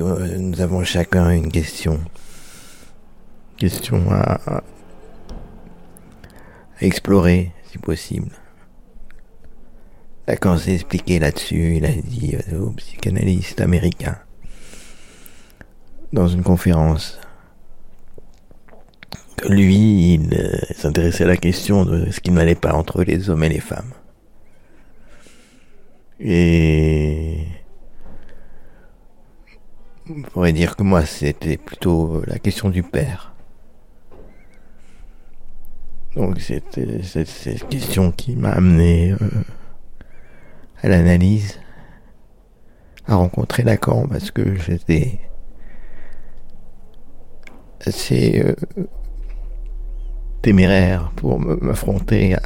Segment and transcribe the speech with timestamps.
[0.00, 2.00] Nous avons chacun une question.
[3.56, 4.64] Question à,
[6.80, 8.32] explorer, si possible.
[10.26, 14.18] Lacan s'est expliqué là-dessus, il a dit aux psychanalystes américains,
[16.12, 17.20] dans une conférence,
[19.36, 23.30] que lui, il euh, s'intéressait à la question de ce qui n'allait pas entre les
[23.30, 23.92] hommes et les femmes.
[26.18, 27.46] Et
[30.10, 33.34] on pourrait dire que moi, c'était plutôt la question du père.
[36.16, 39.16] Donc c'était cette, question qui m'a amené euh,
[40.82, 41.58] à l'analyse,
[43.06, 45.18] à rencontrer Lacan, parce que j'étais
[47.84, 48.86] assez euh,
[50.42, 52.36] téméraire pour m'affronter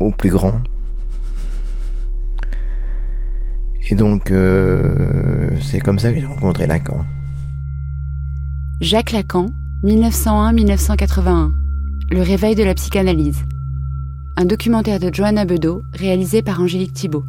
[0.00, 0.62] au plus grand.
[3.90, 7.04] Et donc, euh, c'est comme ça que j'ai rencontré Lacan.
[8.80, 9.46] Jacques Lacan,
[9.82, 11.52] 1901-1981.
[12.10, 13.44] Le réveil de la psychanalyse.
[14.36, 17.24] Un documentaire de Johanna Bedeau, réalisé par Angélique Thibault.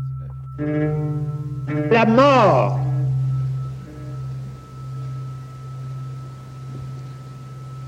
[1.92, 2.80] La mort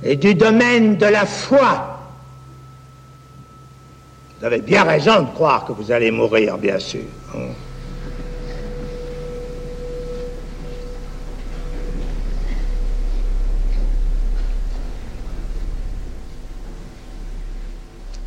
[0.03, 1.99] est du domaine de la foi.
[4.39, 7.01] Vous avez bien raison de croire que vous allez mourir, bien sûr.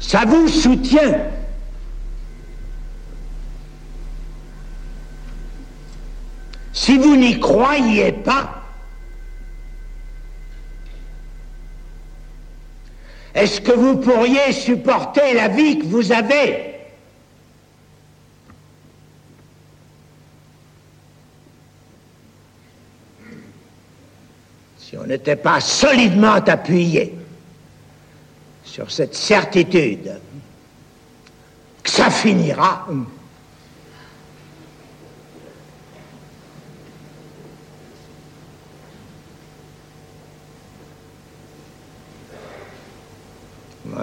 [0.06, 1.18] Ça vous soutient.
[6.74, 8.62] Si vous n'y croyez pas,
[13.34, 16.74] est-ce que vous pourriez supporter la vie que vous avez?
[24.76, 27.23] Si on n'était pas solidement appuyé
[28.64, 30.20] sur cette certitude
[31.82, 32.86] que ça finira.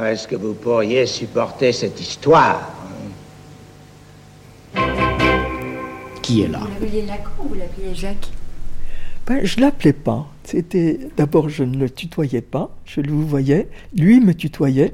[0.05, 2.69] Est-ce que vous pourriez supporter cette histoire
[6.21, 6.59] Qui est là?
[6.59, 8.29] Vous l'appeliez Lacan ou vous l'appeliez Jacques?
[9.27, 10.27] Ben, Je l'appelais pas.
[10.43, 14.93] C'était d'abord je ne le tutoyais pas, je le voyais, lui me tutoyait,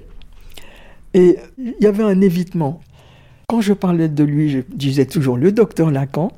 [1.13, 2.81] et il y avait un évitement.
[3.47, 6.31] Quand je parlais de lui, je disais toujours le docteur Lacan,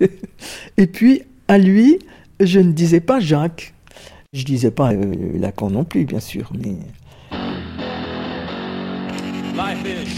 [0.76, 1.98] et puis à lui,
[2.40, 3.74] je ne disais pas Jacques.
[4.32, 6.50] Je disais pas euh, Lacan non plus, bien sûr,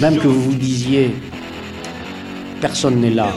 [0.00, 1.12] même que vous vous disiez
[2.60, 3.32] personne n'est là,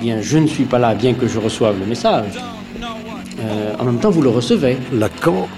[0.00, 2.32] bien je ne suis pas là, bien que je reçoive le message.
[3.40, 4.78] Euh, en même temps, vous le recevez.
[4.92, 5.48] Lacan,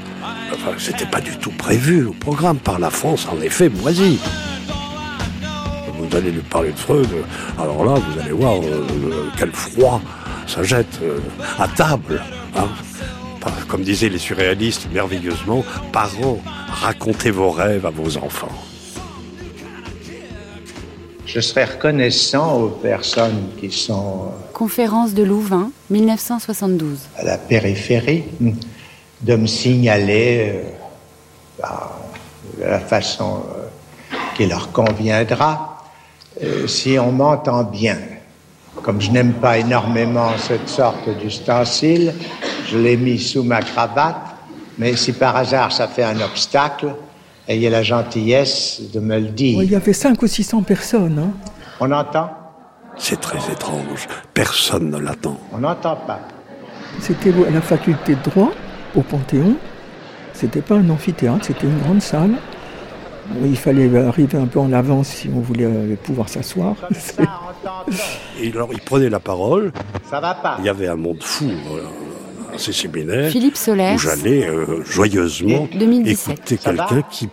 [0.52, 4.18] enfin, c'était pas du tout prévu au programme par la France, en effet, moisi.
[5.98, 7.08] Vous allez lui parler de Freud,
[7.58, 10.00] alors là, vous allez voir euh, quel froid
[10.46, 11.18] ça jette euh,
[11.58, 12.22] à table.
[12.56, 12.68] Hein.
[13.68, 18.52] Comme disaient les surréalistes merveilleusement, parents, racontez vos rêves à vos enfants.
[21.28, 24.32] Je serais reconnaissant aux personnes qui sont...
[24.54, 27.00] Conférence de Louvain, 1972.
[27.18, 28.24] À la périphérie,
[29.20, 30.62] de me signaler euh,
[31.60, 31.98] bah,
[32.56, 35.84] de la façon euh, qui leur conviendra,
[36.42, 37.98] euh, si on m'entend bien.
[38.82, 42.14] Comme je n'aime pas énormément cette sorte d'ustensile,
[42.70, 44.34] je l'ai mis sous ma cravate,
[44.78, 46.94] mais si par hasard ça fait un obstacle,
[47.48, 49.62] ayez la gentillesse de me le dire.
[49.62, 51.18] il y avait 5 ou 600 personnes.
[51.18, 51.50] Hein.
[51.80, 52.30] On entend?
[52.96, 54.06] C'est très étrange.
[54.34, 55.38] Personne ne l'attend.
[55.52, 56.20] On n'entend pas.
[57.00, 58.50] C'était à la faculté de droit,
[58.94, 59.56] au Panthéon.
[60.32, 62.34] C'était pas un amphithéâtre, c'était une grande salle.
[63.42, 66.74] Il fallait arriver un peu en avance si on voulait euh, pouvoir s'asseoir.
[68.40, 69.72] Et alors, il prenait la parole.
[70.08, 70.56] Ça va pas.
[70.60, 71.44] Il y avait un monde fou.
[71.46, 71.82] Euh,
[72.54, 75.68] à ces séminaires Philippe Solaire, où j'allais euh, joyeusement
[76.04, 77.28] écouter quelqu'un qui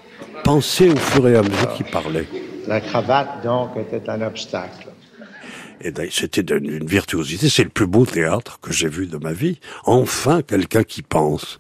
[0.46, 2.28] pensait au fur et à mesure qu'il parlait.
[2.68, 4.88] La cravate, donc, était un obstacle.
[5.82, 7.50] Et c'était d'une virtuosité.
[7.50, 9.60] C'est le plus beau théâtre que j'ai vu de ma vie.
[9.86, 11.60] Enfin, quelqu'un qui pense.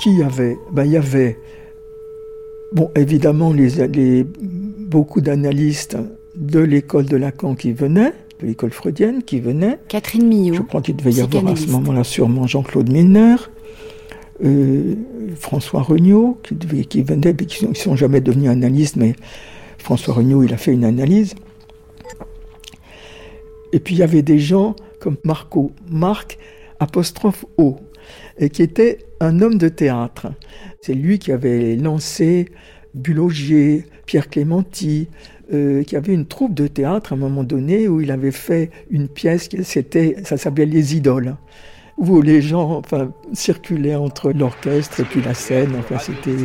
[0.00, 0.56] Qui y avait?
[0.72, 1.38] Ben, Il y avait,
[2.72, 5.98] bon, évidemment, les, les beaucoup d'analystes
[6.36, 9.78] de l'école de Lacan qui venaient de l'école freudienne qui venait.
[9.88, 10.54] Catherine Millot.
[10.54, 13.36] Je crois qu'il devait y avoir à ce moment-là sûrement Jean-Claude Milner,
[14.44, 14.94] euh,
[15.36, 16.56] François Regnault qui,
[16.86, 19.14] qui venait, mais qui ne sont jamais devenus analystes, mais
[19.78, 21.34] François Regnault, il a fait une analyse.
[23.72, 26.38] Et puis il y avait des gens comme Marco, Marc,
[26.80, 27.76] apostrophe O,
[28.52, 30.28] qui était un homme de théâtre.
[30.80, 32.46] C'est lui qui avait lancé
[32.94, 35.08] Bulogier, Pierre Clémenti,
[35.52, 38.70] euh, qui avait une troupe de théâtre à un moment donné où il avait fait
[38.90, 41.36] une pièce, c'était, ça s'appelait Les Idoles
[41.98, 45.74] où les gens enfin, circulaient entre l'orchestre et puis la scène.
[45.78, 46.36] Enfin, c'était,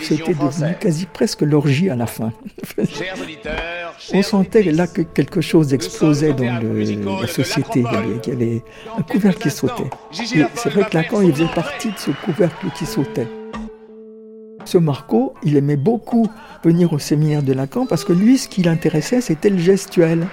[0.00, 2.32] c'était devenu quasi presque l'orgie à la fin.
[4.12, 6.60] On sentait là que quelque chose explosait dans
[7.20, 7.82] la société.
[8.24, 8.62] Il y, avait,
[8.96, 9.90] un couvercle qui sautait.
[10.12, 13.28] c'est vrai que Lacan, il faisait partie de ce couvercle qui sautait.
[14.64, 16.28] Ce Marco, il aimait beaucoup
[16.62, 20.26] venir au séminaire de Lacan parce que lui, ce qui l'intéressait, c'était le gestuel.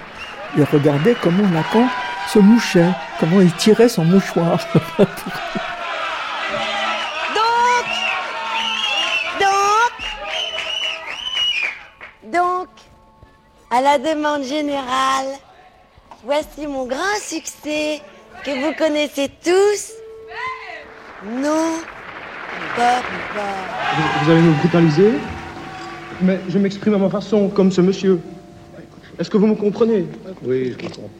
[0.56, 1.86] Il regardait comment Lacan
[2.28, 4.58] se mouchait, comment il tirait son mouchoir.
[4.98, 5.08] donc,
[9.40, 9.92] donc,
[12.32, 12.68] donc,
[13.70, 15.26] à la demande générale,
[16.24, 18.00] voici mon grand succès
[18.44, 19.92] que vous connaissez tous.
[21.24, 21.78] Non,
[22.76, 23.02] pas,
[24.24, 25.12] Vous allez me brutaliser,
[26.20, 28.20] mais je m'exprime à ma façon, comme ce monsieur.
[29.18, 30.06] Est-ce que vous me comprenez
[30.42, 31.10] Oui, je comprends.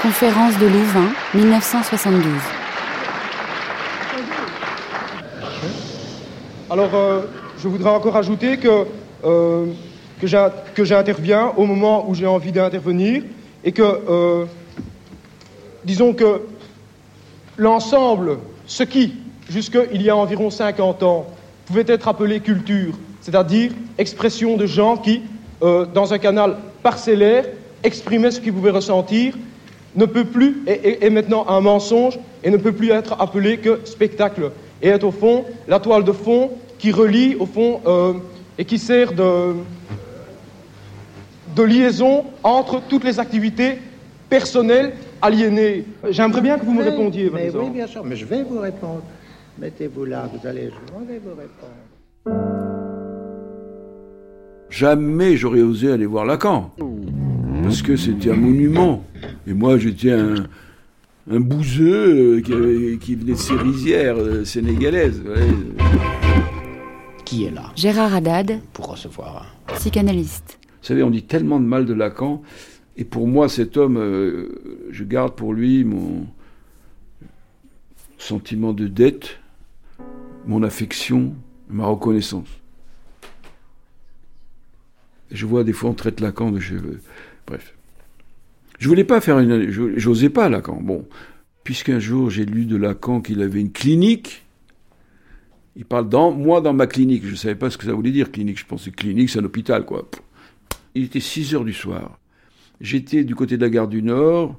[0.00, 2.22] Conférence de Louvain, 1972.
[6.70, 7.22] Alors, euh,
[7.58, 8.86] je voudrais encore ajouter que,
[9.24, 9.66] euh,
[10.20, 13.24] que j'interviens au moment où j'ai envie d'intervenir
[13.64, 14.44] et que, euh,
[15.84, 16.42] disons que
[17.56, 19.14] l'ensemble, ce qui,
[19.50, 21.26] jusqu'il y a environ 50 ans,
[21.66, 25.22] pouvait être appelé culture, c'est-à-dire expression de gens qui,
[25.62, 27.46] euh, dans un canal parcellaire,
[27.82, 29.34] exprimaient ce qu'ils pouvaient ressentir,
[29.94, 34.50] ne peut plus, est, maintenant un mensonge et ne peut plus être appelé que spectacle,
[34.80, 38.14] et est au fond la toile de fond qui relie, au fond, euh,
[38.58, 39.54] et qui sert de,
[41.54, 43.78] de liaison entre toutes les activités
[44.28, 45.84] personnelles aliénées.
[46.10, 47.30] J'aimerais bien que vous me répondiez.
[47.32, 49.02] Mais oui, bien sûr, mais je vais vous répondre.
[49.58, 52.71] Mettez-vous là, vous allez, je vais vous répondre.
[54.72, 56.74] Jamais j'aurais osé aller voir Lacan.
[57.62, 59.04] Parce que c'était un monument.
[59.46, 60.46] Et moi, j'étais un,
[61.30, 65.22] un bouseux euh, qui, venait de ces rizières euh, sénégalaises.
[67.26, 67.70] Qui est là?
[67.76, 68.60] Gérard Haddad.
[68.72, 69.54] Pour recevoir.
[69.74, 70.58] Psychanalyste.
[70.80, 72.40] Vous savez, on dit tellement de mal de Lacan.
[72.96, 76.26] Et pour moi, cet homme, euh, je garde pour lui mon
[78.16, 79.38] sentiment de dette,
[80.46, 81.34] mon affection,
[81.68, 82.61] ma reconnaissance.
[85.32, 87.00] Je vois des fois on traite Lacan de cheveux.
[87.46, 87.74] Bref.
[88.78, 89.70] Je voulais pas faire une.
[89.70, 90.80] J'osais pas Lacan.
[90.82, 91.06] Bon.
[91.64, 94.42] Puisqu'un jour j'ai lu de Lacan qu'il avait une clinique.
[95.74, 97.24] Il parle dans moi dans ma clinique.
[97.24, 98.58] Je ne savais pas ce que ça voulait dire clinique.
[98.58, 100.08] Je pensais clinique, c'est un hôpital quoi.
[100.94, 102.18] Il était 6 heures du soir.
[102.80, 104.58] J'étais du côté de la gare du Nord.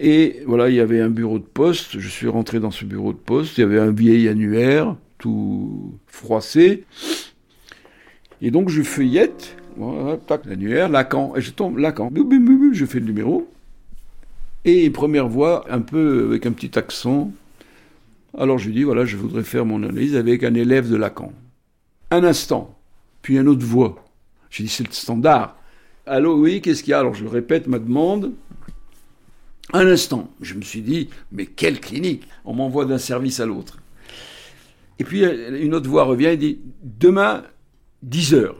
[0.00, 2.00] Et voilà, il y avait un bureau de poste.
[2.00, 3.58] Je suis rentré dans ce bureau de poste.
[3.58, 6.84] Il y avait un vieil annuaire, tout froissé.
[8.44, 9.56] Et donc je feuillette,
[10.26, 12.12] tac, l'annuaire, Lacan, et je tombe, Lacan,
[12.72, 13.50] je fais le numéro.
[14.66, 17.32] Et première voix, un peu avec un petit accent.
[18.36, 21.32] Alors je lui dis, voilà, je voudrais faire mon analyse avec un élève de Lacan.
[22.10, 22.78] Un instant,
[23.22, 24.04] puis une autre voix.
[24.50, 25.56] J'ai dit, c'est le standard.
[26.04, 26.98] Allô, oui, qu'est-ce qu'il y a?
[26.98, 28.32] Alors je répète ma demande.
[29.72, 32.28] Un instant, je me suis dit, mais quelle clinique?
[32.44, 33.78] On m'envoie d'un service à l'autre.
[34.98, 37.42] Et puis une autre voix revient et dit, demain,
[38.04, 38.56] 10 heures.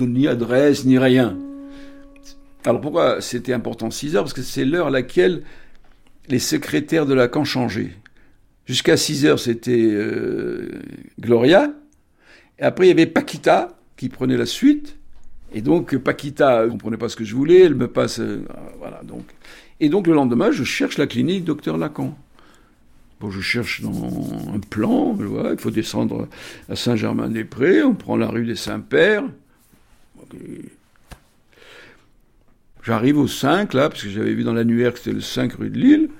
[0.00, 1.38] Ni adresse, ni rien.
[2.64, 4.24] Alors pourquoi c'était important 6 heures?
[4.24, 5.42] Parce que c'est l'heure à laquelle
[6.28, 7.92] les secrétaires de Lacan changeaient.
[8.66, 10.68] Jusqu'à 6 heures, c'était euh,
[11.20, 11.72] Gloria.
[12.58, 14.96] Et après, il y avait Paquita qui prenait la suite.
[15.54, 17.60] Et donc, Paquita ne comprenait pas ce que je voulais.
[17.60, 18.20] Elle me passe.
[18.20, 18.44] Euh,
[18.78, 19.24] voilà, donc.
[19.80, 22.16] Et donc, le lendemain, je cherche la clinique docteur Lacan.
[23.22, 26.28] Bon, je cherche dans un plan, il faut descendre
[26.68, 29.22] à Saint-Germain-des-Prés, on prend la rue des Saints-Pères.
[32.82, 35.70] J'arrive au 5, là, parce que j'avais vu dans l'annuaire que c'était le 5 rue
[35.70, 36.10] de Lille.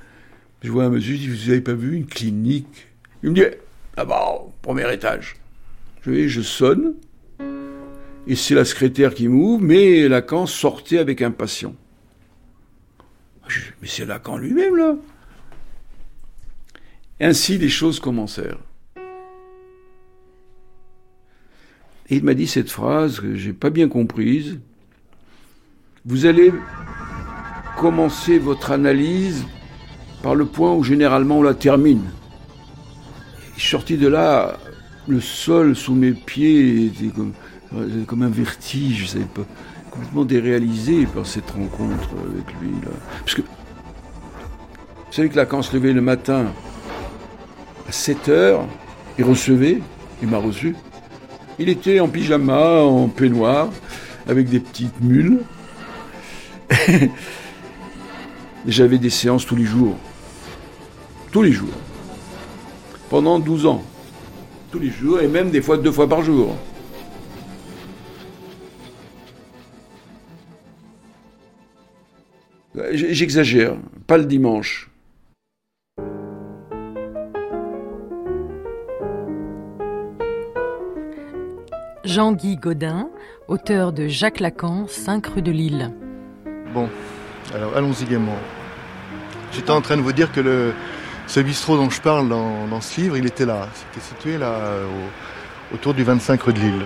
[0.62, 2.87] Je vois un monsieur, je dis, vous n'avez pas vu une clinique?
[3.25, 3.47] Il me dit,
[3.97, 5.35] là-bas, premier étage.
[6.02, 6.94] Je vais, je sonne,
[8.28, 11.75] et c'est la secrétaire qui m'ouvre, mais Lacan sortait avec un patient.
[13.80, 14.94] mais c'est Lacan lui-même, là
[17.23, 18.59] ainsi les choses commencèrent.
[22.09, 24.59] Et il m'a dit cette phrase que j'ai pas bien comprise.
[26.05, 26.52] Vous allez
[27.79, 29.45] commencer votre analyse
[30.23, 32.05] par le point où généralement on la termine.
[33.57, 34.59] sorti de là,
[35.09, 37.33] le sol sous mes pieds était comme
[38.07, 39.47] comme un vertige, je savais pas,
[39.91, 42.71] complètement déréalisé par cette rencontre avec lui.
[42.83, 42.91] Là.
[43.21, 46.47] Parce que, vous savez que là, quand se levait le matin
[47.89, 48.67] à 7 heures,
[49.19, 49.81] il recevait,
[50.23, 50.75] il m'a reçu.
[51.59, 53.69] Il était en pyjama, en peignoir,
[54.27, 55.41] avec des petites mules.
[58.67, 59.97] J'avais des séances tous les jours.
[61.31, 61.75] Tous les jours.
[63.11, 63.83] Pendant 12 ans.
[64.71, 66.57] Tous les jours, et même des fois deux fois par jour.
[72.93, 74.92] J'exagère, pas le dimanche.
[82.04, 83.09] Jean-Guy Godin,
[83.47, 85.92] auteur de Jacques Lacan, 5 rue de Lille.
[86.75, 86.88] Bon,
[87.54, 88.38] alors allons-y gaiement.
[89.52, 90.73] J'étais en train de vous dire que le,
[91.28, 93.68] ce bistrot dont je parle dans, ce livre, il était là.
[93.75, 94.59] C'était situé là,
[95.73, 96.82] autour du 25 rue de Lille.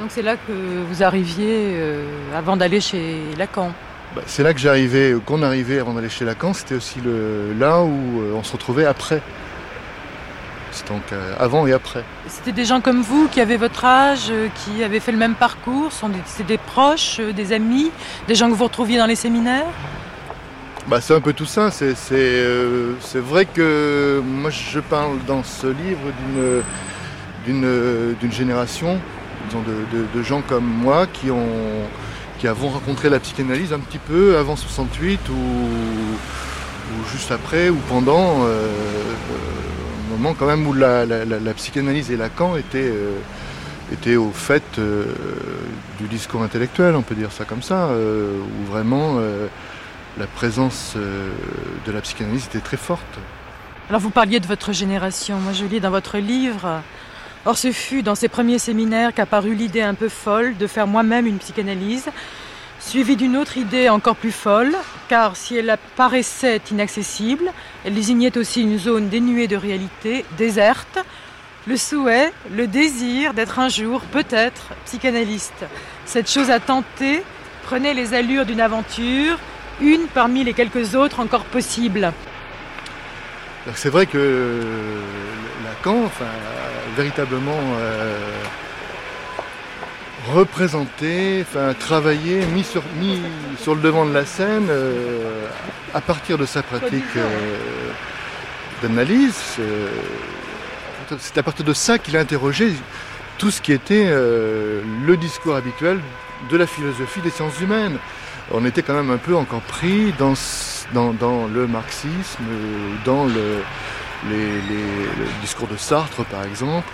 [0.00, 0.52] Donc c'est là que
[0.88, 3.72] vous arriviez euh, avant d'aller chez Lacan
[4.14, 6.54] bah, C'est là que j'arrivais, qu'on arrivait avant d'aller chez Lacan.
[6.54, 9.20] C'était aussi le, là où euh, on se retrouvait après.
[10.86, 12.04] Donc euh, avant et après.
[12.26, 15.90] C'était des gens comme vous qui avaient votre âge, qui avaient fait le même parcours
[16.26, 17.90] C'est des proches, des amis,
[18.26, 19.66] des gens que vous retrouviez dans les séminaires?
[20.88, 21.68] Bah, c'est un peu tout ça.
[21.82, 26.12] Euh, c'est vrai que moi je parle dans ce livre
[27.44, 28.98] d'une génération
[29.48, 29.62] disons,
[30.14, 31.46] de, gens comme moi qui, ont,
[32.38, 35.34] qui avons rencontré la psychanalyse un petit peu avant 68 ou,
[37.12, 38.72] juste après ou pendant, euh,
[40.38, 41.04] quand même où la,
[41.56, 43.18] psychanalyse et Lacan étaient, euh,
[43.92, 44.62] étaient au fait
[45.98, 49.18] du discours intellectuel, on peut dire ça comme ça, où vraiment
[50.18, 51.30] la présence euh,
[51.86, 53.18] de la psychanalyse était très forte.
[53.88, 56.82] Alors vous parliez de votre génération, moi je lis dans votre livre,
[57.46, 61.26] Or ce fut dans ces premiers séminaires qu'apparut l'idée un peu folle de faire moi-même
[61.26, 62.10] une psychanalyse,
[62.88, 64.74] suivie d'une autre idée encore plus folle,
[65.10, 67.52] car si elle paraissait inaccessible,
[67.84, 70.98] elle désignait aussi une zone dénuée de réalité, déserte,
[71.66, 75.66] le souhait, le désir d'être un jour, peut-être, psychanalyste.
[76.06, 77.22] Cette chose à tenter
[77.64, 79.38] prenait les allures d'une aventure,
[79.82, 82.10] une parmi les quelques autres encore possibles.
[83.74, 84.62] C'est vrai que
[85.62, 86.24] Lacan enfin,
[86.96, 88.16] véritablement euh,
[90.32, 93.20] représenté, enfin, travaillé, mis sur, mis
[93.60, 95.46] sur le devant de la scène euh,
[95.94, 97.56] à partir de sa pratique euh,
[98.82, 99.34] d'analyse.
[101.18, 102.72] C'est à partir de ça qu'il a interrogé
[103.38, 106.00] tout ce qui était le discours habituel
[106.50, 107.98] de la philosophie des sciences humaines
[108.50, 110.34] on était quand même un peu encore pris dans,
[110.92, 112.44] dans, le marxisme,
[113.04, 113.62] dans le,
[115.40, 116.92] discours de Sartre par exemple.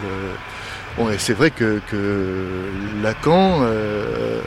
[0.97, 1.81] Bon, et c'est vrai que,
[3.03, 4.41] Lacan euh,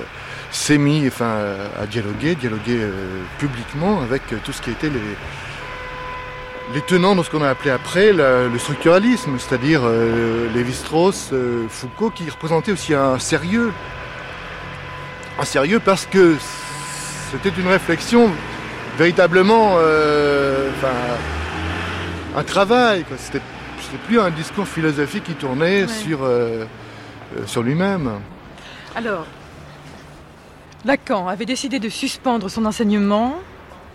[0.51, 1.35] s'est mis enfin,
[1.79, 5.15] à dialoguer, dialoguer euh, publiquement avec tout ce qui était les,
[6.73, 11.33] les tenants de ce qu'on a appelé après le structuralisme, c'est-à-dire euh, Lévi-Strauss,
[11.69, 13.71] Foucault, qui représentaient aussi un sérieux.
[15.39, 16.35] Un sérieux parce que
[17.31, 18.31] c'était une réflexion
[18.97, 20.69] véritablement, euh,
[22.35, 23.05] un travail.
[23.17, 23.41] C'était,
[23.95, 26.65] plus un discours philosophique qui tournait sur, euh,
[27.37, 28.11] euh, sur lui-même.
[28.95, 29.25] Alors,
[30.83, 33.35] Lacan avait décidé de suspendre son enseignement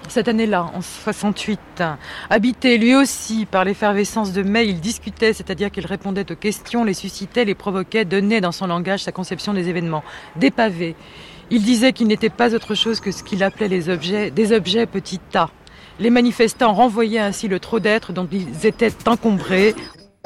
[0.09, 1.83] cette année-là, en 68,
[2.29, 6.95] habité lui aussi par l'effervescence de mai, il discutait, c'est-à-dire qu'il répondait aux questions, les
[6.95, 10.03] suscitait, les provoquait, donnait dans son langage sa conception des événements.
[10.37, 10.97] Des pavés,
[11.51, 14.87] il disait qu'il n'était pas autre chose que ce qu'il appelait les objets, des objets
[14.87, 15.51] petits tas.
[15.99, 19.75] Les manifestants renvoyaient ainsi le trop d'êtres dont ils étaient encombrés.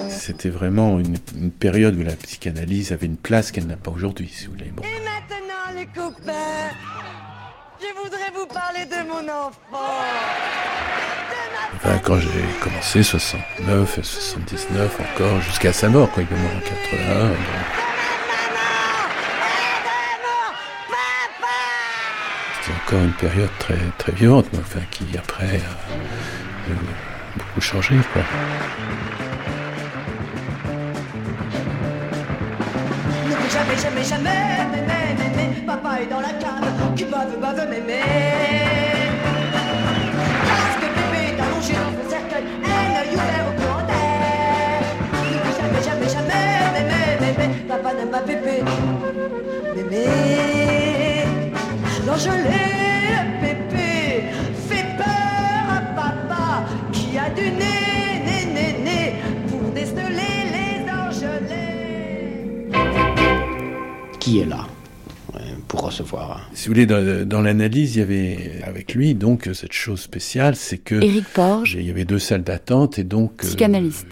[0.09, 1.19] C'était vraiment une,
[1.51, 4.67] période où la psychanalyse avait une place qu'elle n'a pas aujourd'hui, si vous voulez.
[4.67, 6.71] Et maintenant, les copains,
[7.81, 9.85] je voudrais vous parler de mon enfant.
[11.75, 12.29] Enfin, quand j'ai
[12.61, 17.76] commencé, 69, 79 encore, jusqu'à sa mort, quoi, il est mort en 81.
[22.87, 26.75] Encore une période très, très violente, mais enfin, qui après a
[27.37, 27.97] beaucoup changé.
[28.13, 28.23] Quoi.
[33.53, 38.03] Jamais, jamais, jamais, mémé, mémé, papa est dans la cave, qui bave, bave, mémé.
[40.47, 44.83] Parce que bébé est allongé dans le cercueil, œil ouvert au courant d'air.
[45.59, 48.63] Jamais, jamais, jamais, mémé, mémé, papa n'aime pas bébé,
[49.75, 50.07] mémé.
[50.07, 50.56] L'engelé,
[52.25, 54.25] le pépé,
[54.69, 59.13] fait peur à papa qui a du nez, nez, nez, nez,
[59.49, 62.69] pour déceler les engelés.
[64.19, 64.67] qui est là?
[65.69, 66.49] Pour recevoir.
[66.55, 70.55] Si vous voulez, dans, dans l'analyse, il y avait avec lui donc cette chose spéciale,
[70.57, 71.75] c'est que Éric Porge.
[71.75, 74.07] il y avait deux salles d'attente et donc euh, Psychanalyste.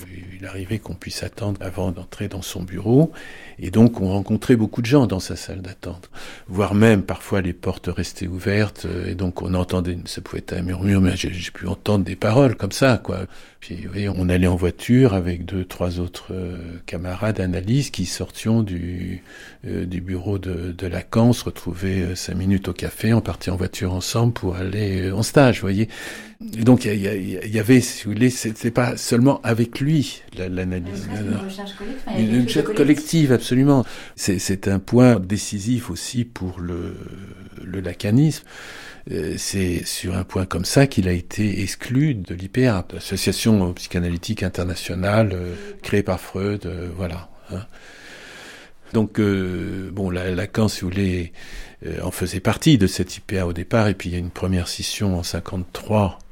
[0.47, 3.13] Arrivait qu'on puisse attendre avant d'entrer dans son bureau.
[3.59, 6.11] Et donc, on rencontrait beaucoup de gens dans sa salle d'attente,
[6.49, 10.55] voire même parfois les portes restaient ouvertes, euh, et donc on entendait, ça pouvait être
[10.55, 13.27] un murmure, mais j'ai pu entendre des paroles comme ça, quoi.
[13.65, 18.05] Puis, vous voyez, on allait en voiture avec deux, trois autres euh, camarades analystes qui
[18.05, 19.23] sortions du,
[19.67, 23.57] euh, du bureau de, Lacan, se retrouvaient euh, cinq minutes au café, on partait en
[23.57, 25.89] voiture ensemble pour aller en stage, vous voyez.
[26.59, 31.09] Et donc, il y, avait, si vous voulez, c'était pas seulement avec lui la- l'analyse.
[32.19, 33.85] Une, une recherche collective, absolument.
[34.17, 36.97] C'est, un point décisif aussi pour le,
[37.63, 38.45] le lacanisme.
[39.11, 44.43] Euh, C'est sur un point comme ça qu'il a été exclu de l'IPA, l'Association psychanalytique
[44.43, 47.29] internationale euh, créée par Freud, euh, voilà.
[47.53, 47.65] hein.
[48.93, 51.33] Donc, euh, bon, la- Lacan, si vous voulez,
[51.87, 54.31] euh, en faisait partie de cette IPA au départ, et puis il y a une
[54.31, 56.24] première scission en 53 ouais,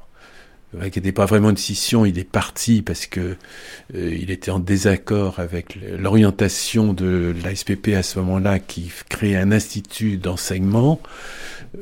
[0.91, 3.35] qui n'était pas vraiment une scission, il est parti parce que
[3.95, 9.51] euh, il était en désaccord avec l'orientation de l'ASPP à ce moment-là, qui créait un
[9.51, 10.99] institut d'enseignement,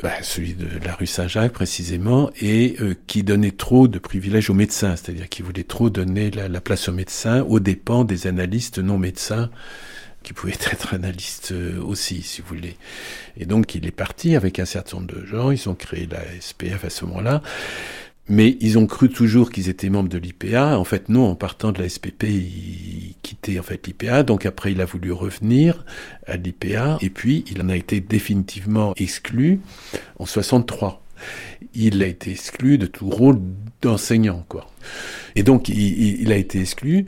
[0.01, 4.55] bah, celui de la rue Saint-Jacques précisément, et euh, qui donnait trop de privilèges aux
[4.55, 8.79] médecins, c'est-à-dire qui voulait trop donner la, la place aux médecins aux dépens des analystes
[8.79, 9.50] non médecins
[10.24, 12.77] qui pouvaient être analystes euh, aussi, si vous voulez.
[13.38, 15.51] Et donc, il est parti avec un certain nombre de gens.
[15.51, 17.41] Ils ont créé la SPF à ce moment-là.
[18.30, 20.78] Mais ils ont cru toujours qu'ils étaient membres de l'IPA.
[20.78, 24.24] En fait, non, en partant de la SPP, ils quittaient en fait l'IPA.
[24.24, 25.86] Donc après, il a voulu revenir
[26.28, 26.98] à l'IPA.
[27.01, 29.60] Et puis, il en a été définitivement exclu
[30.20, 31.04] en 63.
[31.75, 33.40] Il a été exclu de tout rôle
[33.82, 34.70] d'enseignant, quoi.
[35.36, 37.06] Et donc, il, il- il a été exclu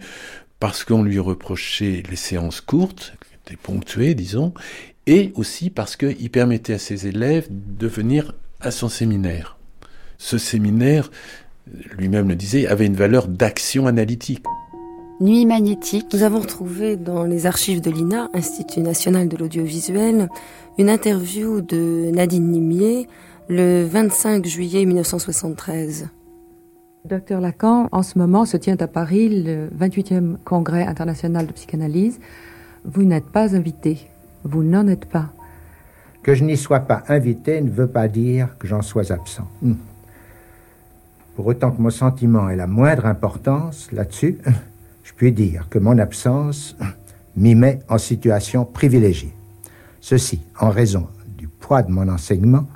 [0.60, 4.54] parce qu'on lui reprochait les séances courtes, qui étaient ponctuées, disons,
[5.08, 9.58] et aussi parce qu'il permettait à ses élèves de venir à son séminaire.
[10.24, 11.12] Ce séminaire,
[11.98, 14.46] lui-même le disait, avait une valeur d'action analytique.
[15.20, 16.06] Nuit magnétique.
[16.14, 20.30] Nous avons retrouvé dans les archives de l'INA, Institut national de l'audiovisuel,
[20.78, 23.10] une interview de Nadine Nimier
[23.50, 26.08] le 25 juillet 1973.
[27.04, 32.22] Docteur Lacan, en ce moment se tient à Paris le 28e congrès international de psychanalyse.
[32.86, 34.08] Vous n'êtes pas invité.
[34.46, 35.34] Vous n'en êtes pas.
[36.24, 39.50] Que je n'y sois pas invité ne veut pas dire que j'en sois absent.
[39.62, 39.74] Hmm.
[41.36, 44.38] Pour autant que mon sentiment ait la moindre importance là-dessus,
[45.04, 46.78] je puis dire que mon absence
[47.36, 49.34] m'y met en situation privilégiée.
[50.00, 52.68] Ceci en raison du poids de mon enseignement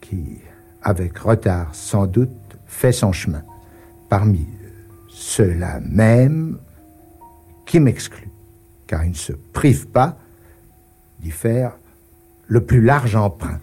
[0.00, 0.38] qui,
[0.82, 2.30] avec retard sans doute,
[2.66, 3.42] fait son chemin
[4.08, 4.46] parmi
[5.08, 6.58] ceux-là même
[7.66, 8.30] qui m'excluent,
[8.86, 10.16] car il ne se prive pas
[11.18, 11.76] d'y faire
[12.46, 13.58] le plus large emprunt.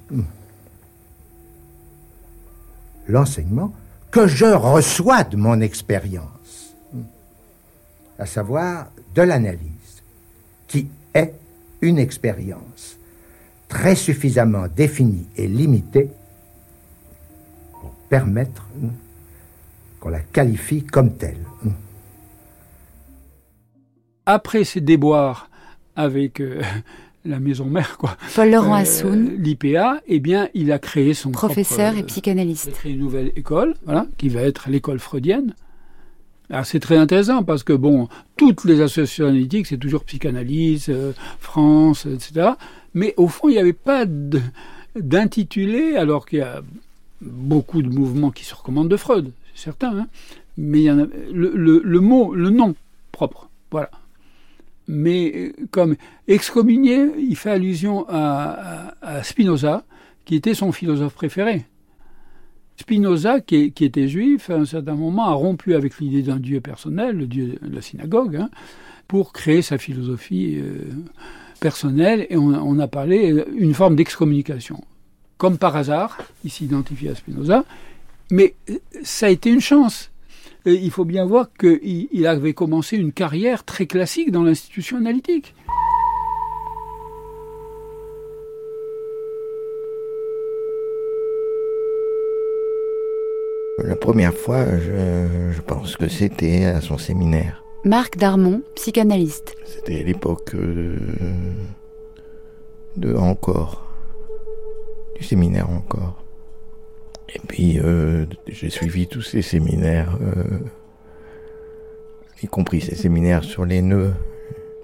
[3.08, 3.74] L'enseignement
[4.12, 6.76] que je reçois de mon expérience,
[8.20, 10.04] à savoir de l'analyse,
[10.68, 11.34] qui est
[11.82, 12.98] une expérience
[13.68, 16.10] très suffisamment définie et limitée
[17.72, 18.68] pour permettre
[20.00, 21.44] qu'on la qualifie comme telle.
[24.26, 25.50] Après ces déboires
[25.96, 26.62] avec euh,
[27.26, 28.18] la maison mère, quoi.
[28.36, 29.36] Paul Laurent euh, Assoun.
[29.38, 32.66] L'IPA, eh bien, il a créé son Professeur propre, et psychanalyste.
[32.68, 35.54] Il a créé une nouvelle école, voilà, qui va être l'école freudienne.
[36.50, 41.14] Alors c'est très intéressant parce que bon, toutes les associations analytiques, c'est toujours psychanalyse, euh,
[41.40, 42.50] France, etc.
[42.94, 44.06] Mais au fond, il n'y avait pas
[44.96, 46.62] d'intitulé, alors qu'il y a
[47.22, 49.98] beaucoup de mouvements qui se recommandent de Freud, c'est certain.
[49.98, 50.08] hein.
[50.58, 52.76] Mais il y en a, le, le- le mot, le nom
[53.12, 53.90] propre, voilà.
[54.88, 55.96] Mais euh, comme
[56.28, 58.94] excommunié, il fait allusion à,
[59.24, 59.84] Spinoza,
[60.26, 61.66] qui était son philosophe préféré.
[62.78, 67.18] Spinoza, qui, était juif, à un certain moment, a rompu avec l'idée d'un dieu personnel,
[67.18, 68.50] le dieu de la synagogue, hein,
[69.08, 70.90] pour créer sa philosophie euh,
[71.60, 74.84] personnelle, et on, on a parlé euh, une forme d'excommunication.
[75.38, 77.66] Comme par hasard, il s'identifie à Spinoza,
[78.32, 78.56] mais
[79.04, 80.13] ça a été une chance.
[80.66, 84.98] Et il faut bien voir qu'il il avait commencé une carrière très classique dans l'institution
[84.98, 85.54] analytique.
[93.80, 97.64] La première fois, je, je pense que c'était à son séminaire.
[97.84, 99.58] Marc Darmon, psychanalyste.
[99.66, 100.96] C'était à l'époque euh,
[102.96, 103.86] de encore,
[105.18, 106.23] du séminaire encore.
[107.36, 110.60] Et puis euh, j'ai suivi tous ces séminaires, euh,
[112.42, 114.14] y compris ces séminaires sur les nœuds,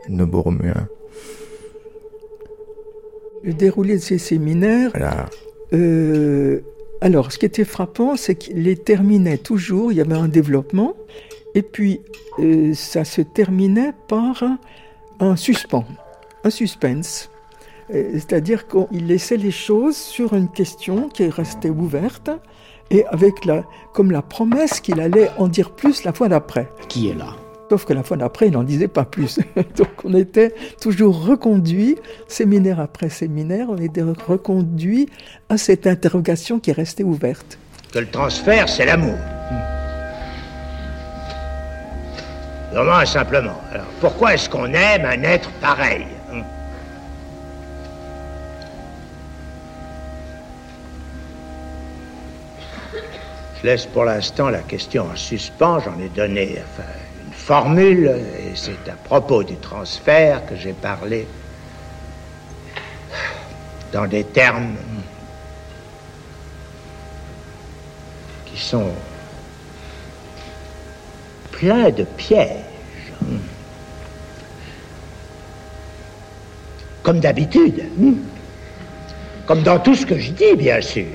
[0.07, 0.87] nœuds borroméens.
[3.43, 4.91] Le déroulé de ces séminaires.
[5.73, 6.61] euh,
[7.01, 10.95] alors, ce qui était frappant, c'est qu'il les terminait toujours, il y avait un développement,
[11.55, 12.01] et puis
[12.73, 14.59] ça se terminait par un,
[15.21, 15.85] un suspens,
[16.43, 17.29] un suspense.
[17.93, 22.29] Euh, C'est-à-dire qu'il laissait les choses sur une question qui restait ouverte,
[22.91, 26.69] et avec la, comme la promesse qu'il allait en dire plus la fois d'après.
[26.87, 27.35] Qui est là?
[27.69, 29.39] Sauf que la fois d'après, il n'en disait pas plus.
[29.77, 31.97] Donc on était toujours reconduit,
[32.27, 35.07] séminaire après séminaire, on était reconduit
[35.49, 37.59] à cette interrogation qui restait ouverte.
[37.93, 39.17] Que le transfert, c'est l'amour.
[42.71, 43.59] Vraiment et simplement.
[43.71, 46.05] Alors, pourquoi est-ce qu'on aime un être pareil?
[53.61, 55.79] Je laisse pour l'instant la question en suspens.
[55.79, 56.55] J'en ai donné
[57.25, 61.27] une formule, et c'est à propos du transfert que j'ai parlé
[63.91, 64.75] dans des termes
[68.45, 68.91] qui sont
[71.51, 72.63] pleins de pièges.
[77.03, 77.83] Comme d'habitude.
[79.45, 81.07] Comme dans tout ce que je dis, bien sûr.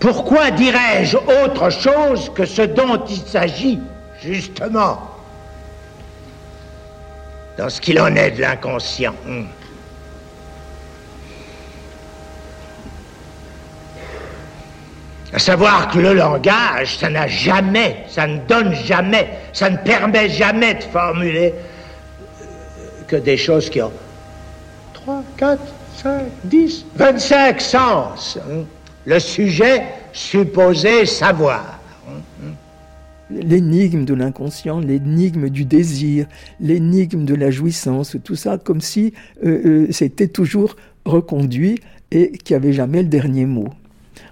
[0.00, 3.80] Pourquoi dirais-je autre chose que ce dont il s'agit,
[4.22, 5.00] justement?
[7.56, 9.14] Dans ce qu'il en est de l'inconscient.
[9.28, 9.44] hein.
[15.32, 20.28] À savoir que le langage, ça n'a jamais, ça ne donne jamais, ça ne permet
[20.28, 22.44] jamais de formuler euh,
[23.08, 23.92] que des choses qui ont
[24.94, 25.60] 3, 4,
[26.02, 28.38] 5, 10, 25 sens.
[28.50, 28.62] hein.
[29.06, 31.78] Le sujet supposé savoir.
[33.30, 36.26] L'énigme de l'inconscient, l'énigme du désir,
[36.60, 39.14] l'énigme de la jouissance, tout ça comme si
[39.44, 43.68] euh, euh, c'était toujours reconduit et qu'il n'y avait jamais le dernier mot.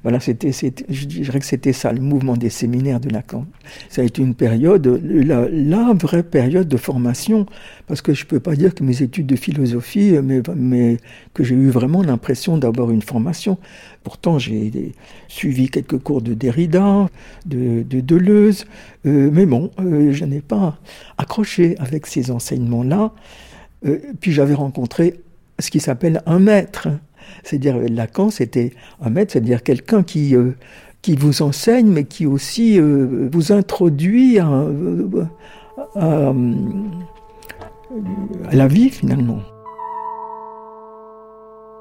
[0.05, 3.47] Voilà, c'était, je dirais que c'était ça, le mouvement des séminaires de Lacan.
[3.88, 7.47] Ça a été une période, la, vraie période de formation,
[7.87, 10.99] parce que je ne peux pas dire que mes études de philosophie, mais, mais
[11.33, 13.57] que j'ai eu vraiment l'impression d'avoir une formation.
[14.03, 14.93] Pourtant, j'ai
[15.29, 17.09] suivi quelques cours de Derrida,
[17.47, 18.67] de, de Deleuze,
[19.07, 20.79] euh, mais bon, euh, je n'ai pas
[21.17, 23.12] accroché avec ces enseignements-là.
[23.87, 25.21] Euh, puis j'avais rencontré
[25.59, 26.88] ce qui s'appelle un maître.
[27.42, 30.52] C'est-à-dire, Lacan, c'était un maître, c'est-à-dire quelqu'un qui, euh,
[31.02, 35.24] qui vous enseigne, mais qui aussi euh, vous introduit à, euh,
[35.94, 36.32] à,
[38.50, 39.40] à la vie, finalement.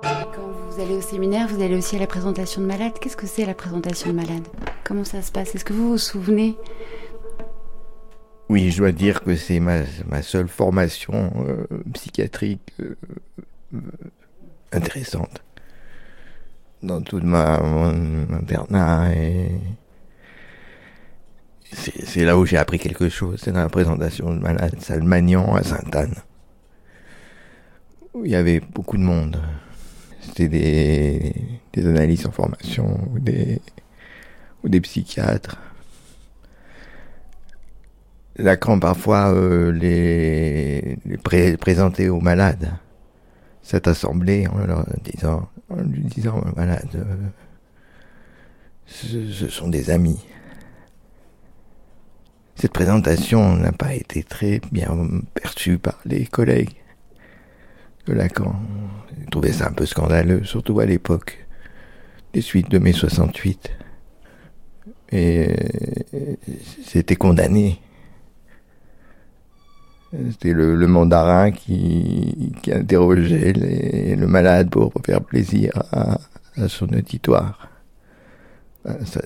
[0.01, 2.93] Quand vous allez au séminaire, vous allez aussi à la présentation de malade.
[2.99, 4.47] Qu'est-ce que c'est la présentation de malade
[4.83, 5.55] Comment ça se passe?
[5.55, 6.55] Est-ce que vous vous souvenez?
[8.49, 12.95] Oui, je dois dire que c'est ma, ma seule formation euh, psychiatrique euh,
[13.73, 13.79] euh,
[14.75, 15.41] intéressante.
[16.81, 19.51] Dans toute ma, mon internat et
[21.71, 23.41] c'est là où j'ai appris quelque chose.
[23.43, 26.15] C'est dans la présentation de malade Salmagnan à Sainte-Anne.
[28.13, 29.41] Où il y avait beaucoup de monde.
[30.21, 31.33] C'était des,
[31.73, 33.59] des analystes en formation ou des,
[34.63, 35.57] ou des psychiatres.
[38.35, 42.71] Lacan parfois euh, les, les pré- présentait aux malades
[43.63, 46.75] cette assemblée en leur disant, en lui disant euh,
[48.85, 50.23] ce, ce sont des amis.
[52.55, 54.95] Cette présentation n'a pas été très bien
[55.33, 56.75] perçue par les collègues
[58.05, 58.55] de Lacan.
[59.19, 61.47] Ils trouvaient ça un peu scandaleux, surtout à l'époque
[62.33, 63.71] des suites de mai 68.
[65.11, 65.55] Et
[66.85, 67.79] c'était condamné.
[70.31, 76.19] C'était le, le mandarin qui, qui interrogeait les- le malade pour faire plaisir à,
[76.55, 77.67] à son auditoire.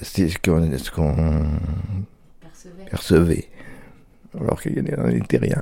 [0.02, 1.44] C'est ce qu'on ce qu'on
[2.90, 3.50] percevait,
[4.40, 5.62] alors qu'il n'en était rien.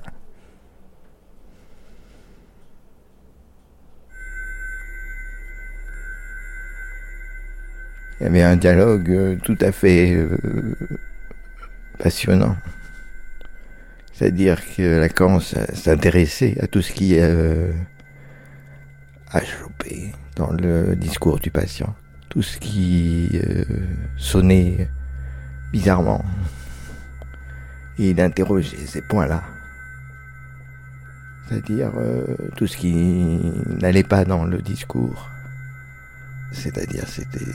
[8.19, 10.37] Il y avait un dialogue euh, tout à fait euh,
[11.99, 12.55] passionnant.
[14.15, 17.73] C'est-à-dire que Lacan s'intéressait à tout ce qui euh,
[19.29, 21.93] a chopé dans le discours du patient.
[22.29, 23.65] Tout ce qui euh,
[24.17, 24.89] sonnait
[25.73, 26.23] bizarrement.
[27.99, 29.43] Et il interrogeait ces points-là.
[31.49, 32.23] C'est-à-dire euh,
[32.55, 32.93] tout ce qui
[33.81, 35.29] n'allait pas dans le discours.
[36.53, 37.45] C'est-à-dire c'était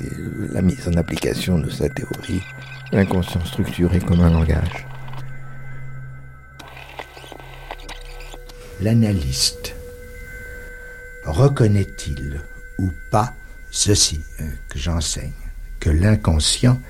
[0.53, 2.42] la mise en application de sa théorie,
[2.92, 4.87] l'inconscient structuré comme un langage.
[8.83, 9.75] L'analyste.
[11.25, 12.40] Reconnaît-il
[12.79, 13.35] ou pas
[13.71, 15.33] ceci euh, que j'enseigne,
[15.79, 16.81] que l'inconscient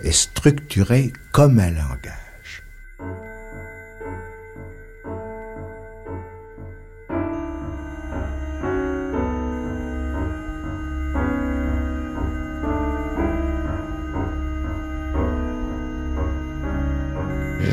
[0.00, 2.62] est structuré comme un langage?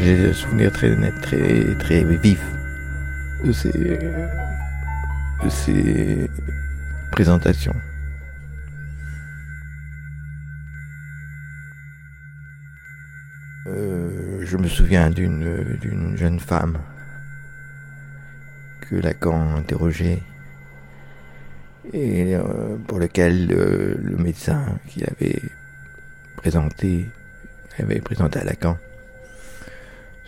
[0.02, 2.53] J'ai des souvenirs très nets, très, très vifs
[3.44, 3.72] de ces,
[5.44, 6.30] de ces
[7.12, 7.76] présentations.
[13.68, 16.78] Euh, je me souviens d'une jeune femme
[18.82, 20.22] que Lacan interrogeait
[21.92, 25.42] et euh, pour lequel euh, le médecin qui avait
[26.38, 27.10] présenté
[27.80, 28.78] avait présenté à Lacan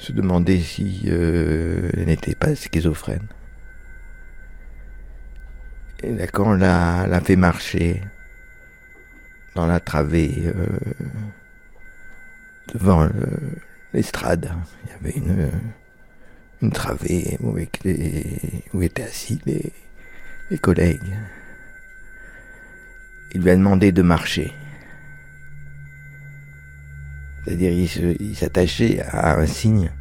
[0.06, 3.28] se demandait si euh, elle n'était pas schizophrène.
[6.04, 8.02] Et Lacan l'a, l'a fait marcher
[9.56, 10.68] dans la travée euh,
[12.74, 13.12] devant le-
[13.94, 14.52] l'estrade.
[14.84, 15.52] Il y avait une,
[16.62, 17.58] une travée où,
[18.74, 21.16] où étaient assis les collègues.
[23.34, 24.54] Il lui a demandé de marcher.
[27.46, 27.72] C'est-à-dire,
[28.20, 29.92] il s'attachait à un signe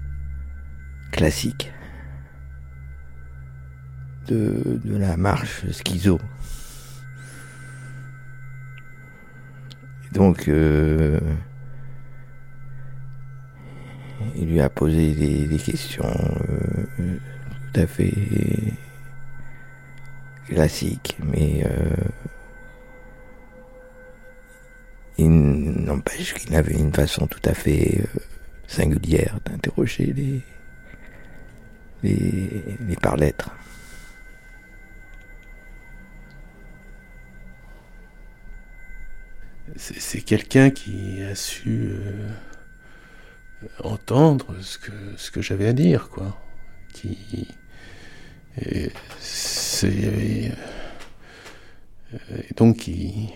[1.13, 1.71] classique
[4.27, 6.19] de, de la marche schizo.
[10.13, 11.21] Donc, euh,
[14.37, 17.19] il lui a posé des, des questions euh,
[17.73, 18.15] tout à fait
[20.47, 21.97] classiques, mais euh,
[25.19, 28.21] il n'empêche qu'il avait une façon tout à fait euh,
[28.67, 30.41] singulière d'interroger les,
[32.03, 33.51] les, les par lettres.
[39.77, 42.29] C'est quelqu'un qui a su euh,
[43.83, 46.39] entendre ce que, ce que j'avais à dire, quoi.
[46.93, 47.49] Qui.
[49.19, 49.89] c'est.
[52.31, 53.31] Et donc, il.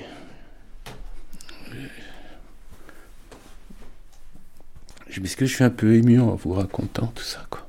[5.18, 7.66] Je m'excuse, je suis un peu ému en vous racontant tout ça, quoi.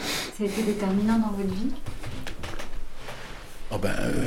[0.00, 1.72] Ça a été déterminant dans votre vie?
[3.70, 4.24] Oh ben, euh,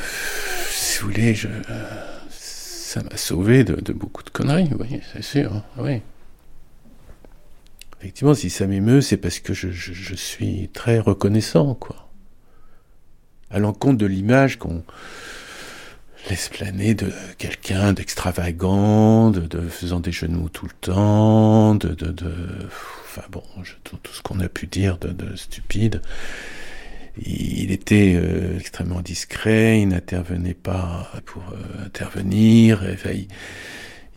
[0.69, 1.84] si vous voulez, je, euh,
[2.30, 6.01] ça m'a sauvé de, de beaucoup de conneries, oui, c'est sûr, hein, oui.
[7.99, 12.08] Effectivement, si ça m'émeut, c'est parce que je, je- je suis très reconnaissant, quoi.
[13.49, 14.84] À l'encontre de l'image qu'on
[16.29, 22.12] laisse planer de quelqu'un d'extravagant, de, de faisant des genoux tout le temps, de, de,
[22.12, 22.34] de
[23.05, 23.43] enfin bon,
[23.84, 26.01] tout, tout ce qu'on a pu dire de, de stupide.
[27.25, 32.84] Il était euh, extrêmement discret, il n'intervenait pas pour euh, intervenir.
[32.84, 33.27] et,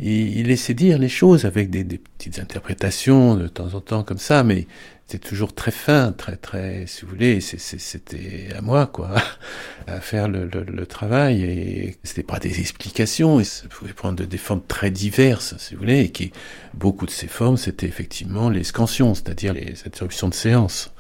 [0.01, 4.03] il- il laissait dire les choses avec des, des petites interprétations de temps en temps
[4.05, 4.67] comme ça, mais
[5.07, 9.15] c'était toujours très fin, très très, si vous voulez, c'était à moi quoi,
[9.87, 14.25] à faire le, le- le travail et c'était pas des explications et ça pouvait prendre
[14.25, 16.33] des formes très diverses, si vous voulez, et qui
[16.75, 20.91] beaucoup de ces formes c'était effectivement les scansions, c'est-à-dire les interruptions de séance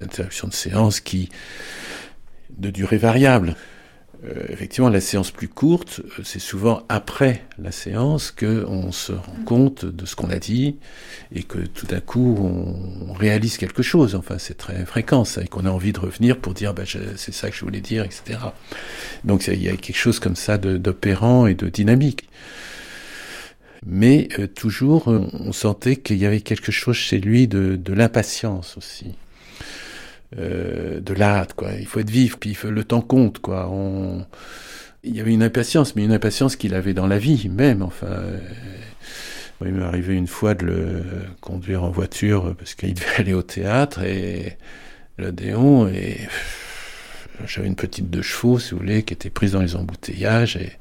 [0.00, 1.28] interruption de séance qui
[2.58, 3.56] de durée variable.
[4.26, 9.12] Euh, effectivement, la séance plus courte, euh, c'est souvent après la séance que on se
[9.12, 10.76] rend compte de ce qu'on a dit
[11.34, 14.14] et que tout d'un coup on, on réalise quelque chose.
[14.14, 16.84] Enfin, c'est très fréquent ça et qu'on a envie de revenir pour dire bah,
[17.16, 18.38] c'est ça que je voulais dire, etc.
[19.24, 22.28] Donc il y a quelque chose comme ça d'opérant et de dynamique.
[23.86, 28.78] Mais euh, toujours, on sentait qu'il y avait quelque chose chez lui de, de l'impatience
[28.78, 29.14] aussi
[30.38, 31.70] euh, de l'hâte, quoi.
[31.78, 33.68] Il faut être vif, puis le temps compte, quoi.
[33.70, 34.24] On...
[35.02, 37.82] Il y avait une impatience, mais une impatience qu'il avait dans la vie même.
[37.82, 38.38] Enfin, euh,
[39.64, 41.04] il m'est arrivé une fois de le
[41.40, 44.58] conduire en voiture parce qu'il devait aller au théâtre et
[45.18, 46.18] l'Odéon et
[47.46, 50.72] j'avais une petite de chevaux, si vous voulez, qui était prise dans les embouteillages et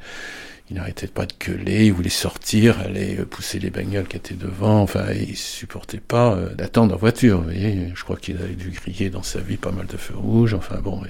[0.73, 4.33] il n'arrêtait pas de gueuler, il voulait sortir, aller euh, pousser les bagnoles qui étaient
[4.33, 8.55] devant, enfin, il supportait pas euh, d'attendre en voiture, vous voyez, je crois qu'il avait
[8.55, 11.03] dû griller dans sa vie pas mal de feux rouges, enfin bon.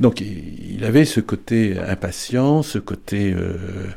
[0.00, 3.34] Donc il, avait ce côté impatient, ce côté...
[3.34, 3.88] euh,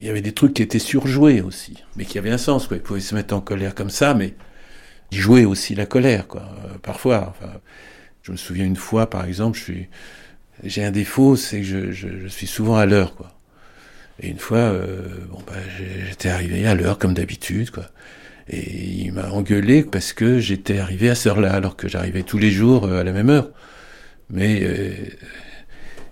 [0.00, 2.78] Il y avait des trucs qui étaient surjoués aussi, mais qui avaient un sens, quoi.
[2.78, 4.34] Il pouvait se mettre en colère comme ça, mais
[5.12, 7.26] il jouait aussi la colère, quoi, euh, parfois.
[7.28, 7.52] Enfin,
[8.22, 9.88] je me souviens une fois, par exemple, je suis...
[10.64, 13.37] J'ai un défaut, c'est que je, je suis souvent à l'heure, quoi.
[14.20, 15.54] Et une fois, euh, bon, bah,
[16.08, 17.86] j'étais arrivé à l'heure comme d'habitude, quoi.
[18.48, 18.72] Et
[19.04, 22.50] il m'a engueulé parce que j'étais arrivé à cette heure-là, alors que j'arrivais tous les
[22.50, 23.50] jours euh, à la même heure.
[24.30, 24.90] Mais euh,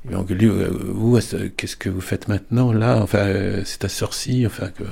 [0.05, 2.99] il m'a engueulé, euh, vous, à ce- qu'est-ce que vous faites maintenant, là?
[3.03, 4.85] Enfin, euh, c'est ta sortie, enfin, que...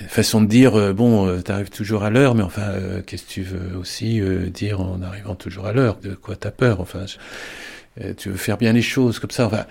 [0.00, 2.70] Une façon de dire, bon, t'arrives toujours à l'heure, mais enfin,
[3.04, 4.20] qu'est-ce que tu veux aussi
[4.54, 5.98] dire en arrivant toujours à l'heure?
[5.98, 6.80] De quoi t'as peur?
[6.80, 7.04] Enfin,
[8.16, 9.46] tu veux faire bien les choses comme ça.
[9.46, 9.66] Enfin,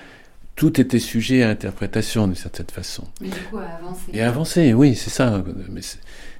[0.57, 3.05] tout était sujet à interprétation d'une certaine façon.
[3.21, 4.01] Mais du coup, à avancer.
[4.11, 5.41] Et avancer, oui, c'est ça.
[5.69, 5.81] Mais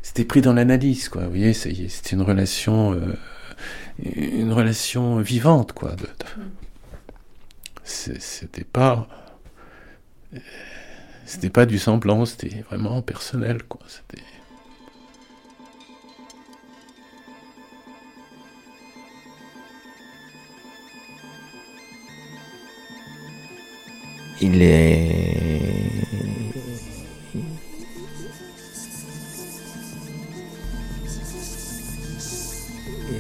[0.02, 1.24] c'était pris dans l'analyse, quoi.
[1.24, 3.14] Vous voyez, c'était une relation, euh,
[4.04, 5.92] une relation vivante, quoi.
[5.96, 6.08] de- de-
[7.84, 9.08] c'est- C'était pas,
[10.34, 10.40] euh,
[11.26, 13.82] c'était pas du semblant, c'était vraiment personnel, quoi.
[13.88, 14.24] C'était.
[24.40, 25.62] Il est.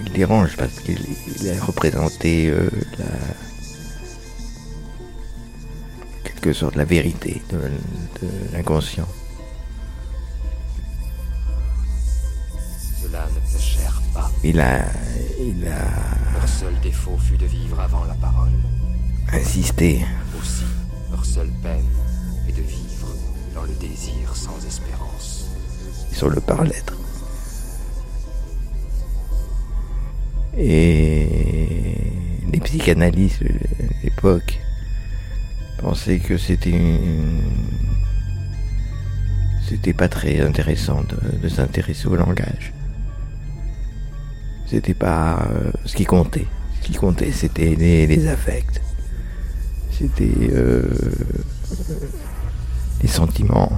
[0.05, 0.99] Il dérange parce qu'il
[1.39, 3.05] il a représenté euh, la.
[6.23, 9.07] quelque sorte la vérité de, de l'inconscient.
[13.01, 14.31] Cela ne pas.
[14.43, 14.85] Il a.
[15.39, 18.51] il a Leur seul défaut fut de vivre avant la parole.
[19.33, 20.56] Aussi, leur
[21.37, 21.85] seule peine
[22.49, 23.09] est de vivre
[23.53, 25.45] dans le désir sans espérance.
[26.11, 26.95] sur le par-lettre.
[30.57, 31.27] Et
[32.51, 33.53] les psychanalystes de
[34.03, 34.59] l'époque
[35.77, 37.43] pensaient que c'était une...
[39.69, 42.73] C'était pas très intéressant de, s'intéresser au langage.
[44.65, 46.47] C'était pas euh, ce qui comptait.
[46.81, 48.81] Ce qui comptait, c'était les affects.
[49.97, 50.83] C'était euh,
[53.01, 53.71] les sentiments,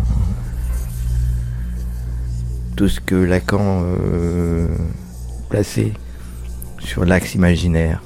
[2.75, 4.67] tout ce que Lacan euh,
[5.47, 5.93] plaçait
[6.79, 8.03] sur l'axe imaginaire.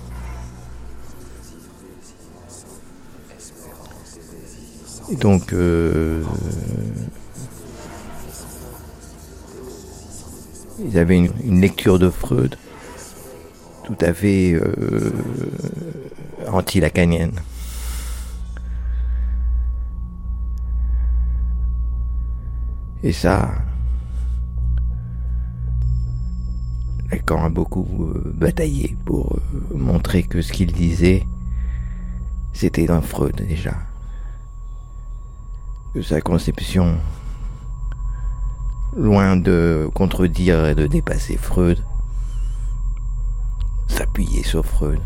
[5.12, 6.22] Et donc, euh,
[10.86, 12.58] ils avaient une, lecture de Freud
[13.86, 14.56] tout à fait
[16.48, 17.34] anti-lacanienne.
[23.04, 23.52] Et ça,
[27.12, 27.86] Lacan a beaucoup
[28.16, 31.28] euh, bataillé pour euh, montrer que ce qu'il disait,
[32.54, 33.74] c'était dans Freud déjà.
[35.94, 36.98] Que sa conception,
[38.96, 41.84] loin de contredire et de dépasser Freud,
[43.90, 45.02] s'appuyait sur Freud.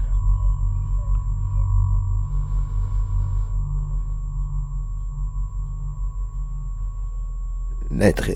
[7.91, 8.29] L'être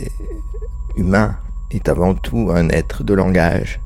[0.95, 1.37] humain
[1.71, 3.81] est avant tout un être de langage.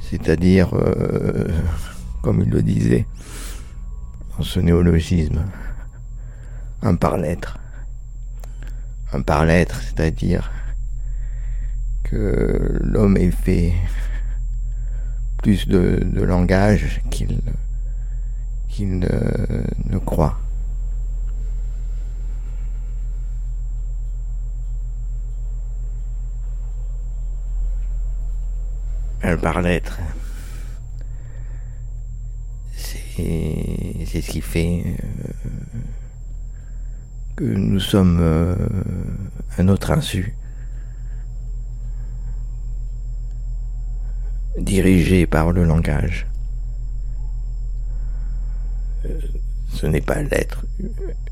[0.00, 1.48] C'est-à-dire, euh,
[2.22, 3.06] comme il le disait,
[4.36, 5.42] dans ce néologisme,
[6.82, 7.58] un par-lettre.
[9.12, 10.52] Un par-lettre, c'est-à-dire
[12.04, 13.74] que l'homme est fait
[15.42, 17.40] plus de, de langage qu'il
[18.76, 20.38] qu'il ne, croit.
[29.22, 29.98] Un par-lettre.
[32.74, 35.32] C'est ce qui fait euh,
[37.34, 38.56] que nous sommes euh,
[39.56, 40.34] à notre insu
[44.58, 46.26] dirigés par le langage.
[49.08, 49.20] Euh,
[49.72, 50.64] Ce n'est pas l'être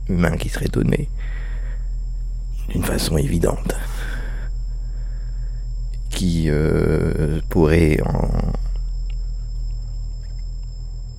[0.09, 1.09] humain qui serait donné
[2.68, 3.75] d'une façon évidente,
[6.11, 7.99] qui euh, pourrait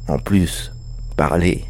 [0.07, 0.71] en, plus
[1.17, 1.65] parler,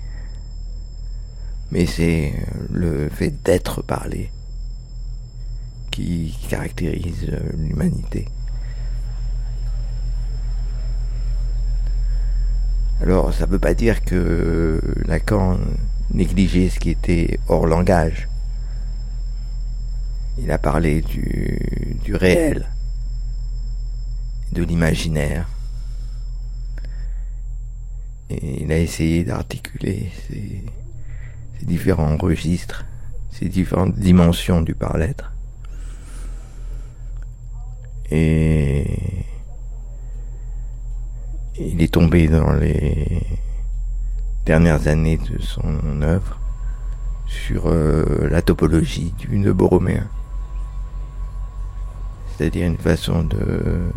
[1.71, 2.33] mais c'est
[2.71, 4.31] le fait d'être parlé
[5.91, 8.27] qui caractérise l'humanité.
[13.02, 15.58] Alors, ça ne veut pas dire que Lacan
[16.13, 18.29] négligeait ce qui était hors langage.
[20.37, 22.67] Il a parlé du, du réel,
[24.54, 25.48] de l'imaginaire.
[28.29, 30.63] Et il a essayé d'articuler ces,
[31.62, 32.85] différents registres,
[33.31, 35.33] ces différentes dimensions du par-l'être.
[38.12, 38.85] Et
[41.58, 43.21] il est tombé dans les
[44.45, 46.37] dernières années de son œuvre
[47.27, 50.08] sur euh, la topologie du nœud borroméen.
[52.37, 53.91] C'est-à-dire une façon de,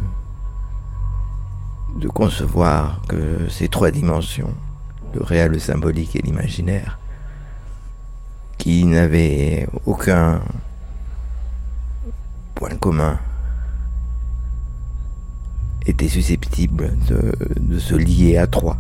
[1.97, 4.55] de concevoir que ces trois dimensions,
[5.15, 6.99] le réel, le symbolique et l'imaginaire,
[8.57, 10.41] qui n'avaient aucun
[12.55, 13.19] point commun,
[15.89, 18.77] étaient susceptibles de, se lier à trois.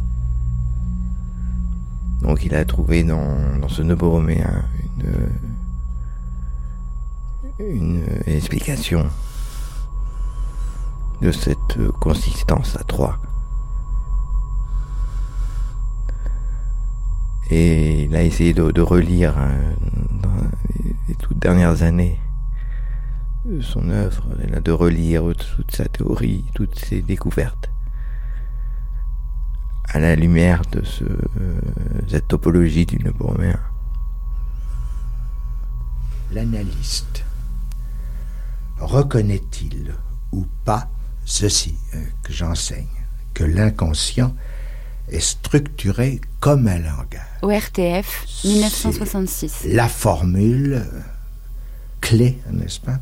[2.20, 4.64] Donc il a trouvé dans, ce nœud borroméen
[7.58, 9.06] une, explication
[11.22, 13.18] de cette consistance à trois.
[17.50, 19.34] Et il a essayé de, relire
[20.22, 20.36] dans
[21.08, 22.18] les toutes dernières années
[23.60, 24.24] son œuvre,
[24.62, 25.24] de relire
[25.56, 27.70] toute sa théorie, toutes ses découvertes
[29.90, 31.04] à la lumière de ce,
[32.08, 33.58] cette topologie du nœud borroméen.
[36.30, 37.24] L'analyste
[38.78, 39.94] reconnaît-il
[40.32, 40.88] ou pas
[41.24, 42.86] ceci euh, que j'enseigne,
[43.34, 44.34] que l'inconscient
[45.08, 47.22] est structuré comme un langage?
[47.42, 49.68] ORTF 1966.
[49.72, 51.00] La formule euh,
[52.00, 53.00] clé, n'est-ce pas,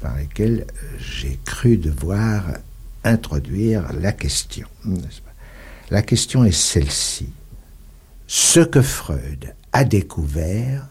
[0.00, 2.44] par laquelle euh, j'ai cru devoir
[3.04, 4.68] introduire la question,
[5.90, 7.28] La question est celle-ci.
[8.26, 10.86] Ce que Freud a découvert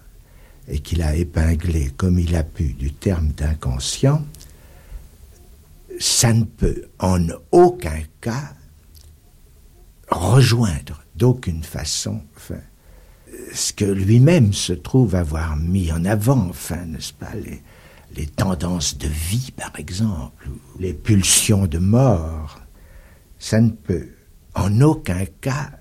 [0.67, 4.25] et qu'il a épinglé comme il a pu du terme d'inconscient,
[5.99, 8.53] ça ne peut en aucun cas
[10.09, 12.21] rejoindre d'aucune façon
[13.53, 16.51] ce que lui-même se trouve avoir mis en avant,
[16.87, 17.31] n'est-ce pas,
[18.15, 22.59] les tendances de vie, par exemple, ou les pulsions de mort.
[23.37, 24.09] Ça ne peut
[24.55, 25.71] en aucun cas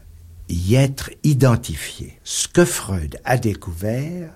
[0.49, 2.19] y être identifié.
[2.25, 4.33] Ce que Freud a découvert,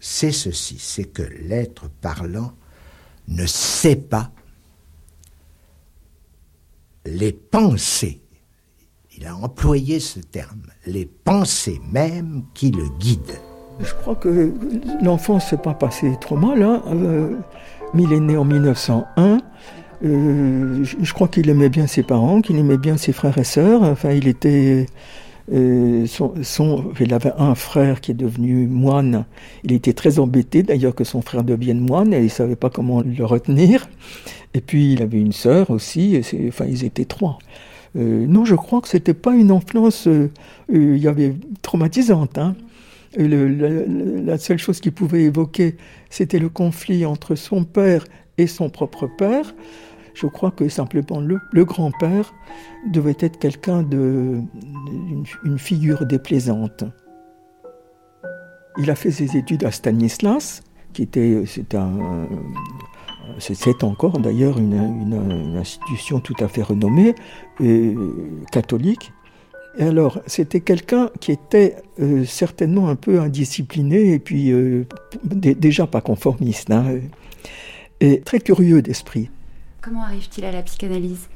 [0.00, 2.52] c'est ceci, c'est que l'être parlant
[3.28, 4.32] ne sait pas
[7.06, 8.20] les pensées,
[9.16, 13.40] il a employé ce terme, les pensées mêmes qui le guident.
[13.80, 14.52] Je crois que
[15.02, 16.62] l'enfant ne s'est pas passé trop mal.
[16.62, 16.82] Hein.
[16.88, 17.36] Euh,
[17.94, 19.38] il est né en 1901.
[20.04, 23.82] Euh, je, crois qu'il aimait bien ses parents, qu'il aimait bien ses frères et sœurs.
[23.82, 24.86] Enfin, il était.
[25.52, 29.24] euh, son, son- il avait un frère qui est devenu moine.
[29.64, 33.02] Il était très embêté d'ailleurs que son frère devienne moine et il savait pas comment
[33.02, 33.88] le retenir.
[34.54, 36.20] Et puis il avait une sœur aussi.
[36.48, 37.38] Enfin, ils étaient trois.
[37.96, 40.06] Euh, non, je crois que c'était pas une influence.
[40.08, 40.30] euh,
[40.70, 42.36] il y avait traumatisante.
[42.38, 42.54] Hein.
[43.16, 45.76] Et la, seule chose qu'il pouvait évoquer,
[46.10, 48.04] c'était le conflit entre son père
[48.38, 49.54] et son propre père.
[50.14, 52.34] Je crois que simplement le, grand-père
[52.90, 54.40] devait être quelqu'un de
[55.10, 56.84] une, une figure déplaisante.
[58.78, 60.62] Il a fait ses études à Stanislas,
[60.92, 61.42] qui était
[63.38, 67.14] c'est encore d'ailleurs une, une- institution tout à fait renommée,
[67.60, 67.94] euh,
[68.52, 69.12] catholique.
[69.78, 74.86] Et alors, c'était quelqu'un qui était euh, certainement un peu indiscipliné et puis euh,
[75.24, 76.84] dé- déjà pas conformiste, hein,
[78.00, 79.30] et très curieux d'esprit.
[79.82, 81.28] Comment arrive-t-il à la psychanalyse?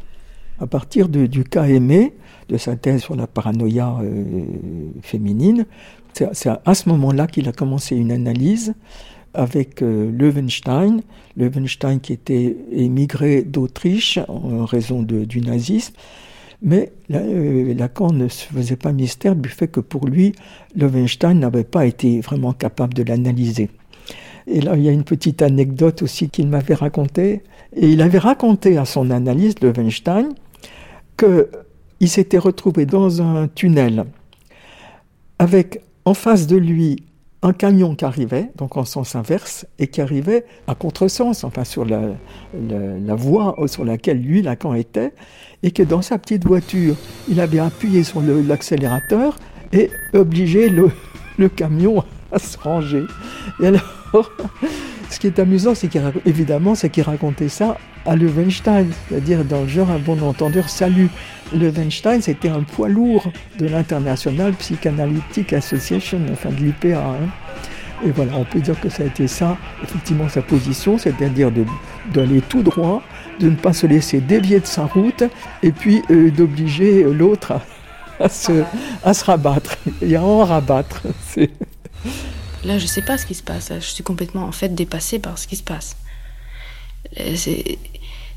[0.58, 2.12] À partir de- du cas aimé,
[2.48, 4.44] de sa thèse sur la paranoïa euh,
[5.02, 5.66] féminine,
[6.14, 8.74] c'est c'est à, à ce moment-là qu'il a commencé une analyse
[9.32, 11.02] avec euh, Löwenstein,
[11.36, 15.94] Löwenstein qui était émigré d'Autriche en raison de- du nazisme,
[16.62, 20.32] mais la- euh, Lacan ne se faisait pas mystère du fait que pour lui,
[20.76, 23.70] Löwenstein n'avait pas été vraiment capable de l'analyser.
[24.46, 27.42] Et là, il y a une petite anecdote aussi qu'il m'avait racontée.
[27.76, 30.30] Et il avait raconté à son analyse, Löwenstein,
[31.16, 34.04] qu'il s'était retrouvé dans un tunnel
[35.38, 37.04] avec en face de lui
[37.42, 41.84] un camion qui arrivait, donc en sens inverse, et qui arrivait à contresens, enfin sur
[41.84, 42.00] la,
[42.68, 45.14] la, la voie sur laquelle lui, Lacan, était,
[45.62, 46.96] et que dans sa petite voiture,
[47.28, 49.36] il avait appuyé sur l'accélérateur
[49.72, 50.90] et obligé le,
[51.38, 53.04] le camion à se ranger.
[53.60, 53.82] Et alors,
[55.10, 59.44] ce qui est amusant, c'est qu'il rac- évidemment, c'est qu'il racontait ça à Löwenstein, c'est-à-dire
[59.44, 61.08] dans le genre un bon entendeur salut.
[61.54, 66.98] Löwenstein, c'était un poids lourd de l'International Psychanalytic Association, enfin de l'IPA.
[66.98, 67.28] hein.
[68.06, 71.50] Et voilà, on peut dire que ça a été ça, effectivement, sa position, c'est-à-dire
[72.14, 73.02] d'aller tout droit,
[73.40, 75.24] de ne pas se laisser dévier de sa route,
[75.62, 78.62] et puis euh, d'obliger l'autre à, à se,
[79.04, 81.02] à se rabattre, et à en rabattre.
[82.64, 83.72] Là, je sais pas ce qui se passe.
[83.74, 85.96] Je suis complètement en fait dépassée par ce qui se passe.
[87.18, 87.36] Euh,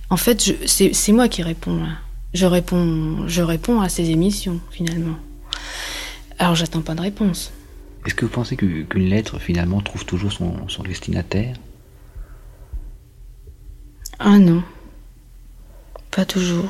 [0.09, 1.97] En fait, c'est moi qui réponds là.
[2.33, 5.17] Je réponds, je réponds à ces émissions finalement.
[6.39, 7.51] Alors, j'attends pas de réponse.
[8.05, 11.55] Est-ce que vous pensez qu'une lettre, finalement, trouve toujours son, son destinataire?
[14.19, 14.63] Ah non.
[16.11, 16.69] Pas toujours.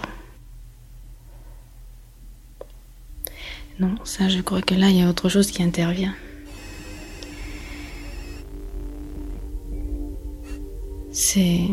[3.79, 6.13] Non, ça, je crois que là, il y a autre chose qui intervient.
[11.13, 11.67] C'est.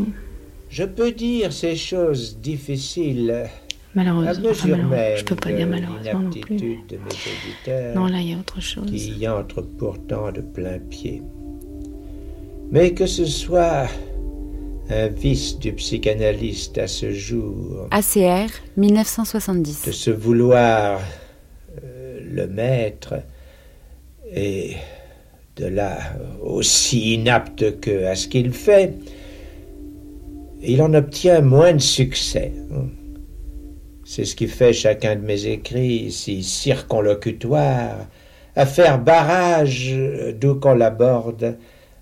[0.69, 3.49] Je peux dire ces choses difficiles.
[3.93, 6.57] Malheureusement, à mesure enfin, même je peux pas de dire malheureusement non plus.
[6.57, 7.95] de mes auditeurs.
[7.95, 8.85] Non, là, il y a autre chose.
[8.85, 11.21] Qui y entre pourtant de plein pied.
[12.71, 13.87] Mais que ce soit
[14.89, 19.85] un vice du psychanalyste à ce jour, ACR, 1970.
[19.87, 21.01] de se vouloir
[21.83, 23.15] euh, le maître,
[24.33, 24.75] et
[25.57, 25.97] de là
[26.41, 28.93] aussi inapte que à ce qu'il fait,
[30.63, 32.53] il en obtient moins de succès.
[34.03, 38.07] C'est ce qui fait chacun de mes écrits si circonlocutoires,
[38.55, 39.95] à faire barrage
[40.39, 41.57] d'où qu'on l'aborde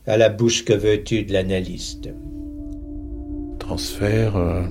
[0.08, 2.10] à la bouche que veux-tu de l'analyste.
[3.60, 4.64] Transfert, euh,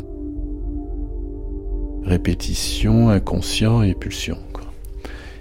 [2.03, 4.39] répétition, inconscient et pulsion.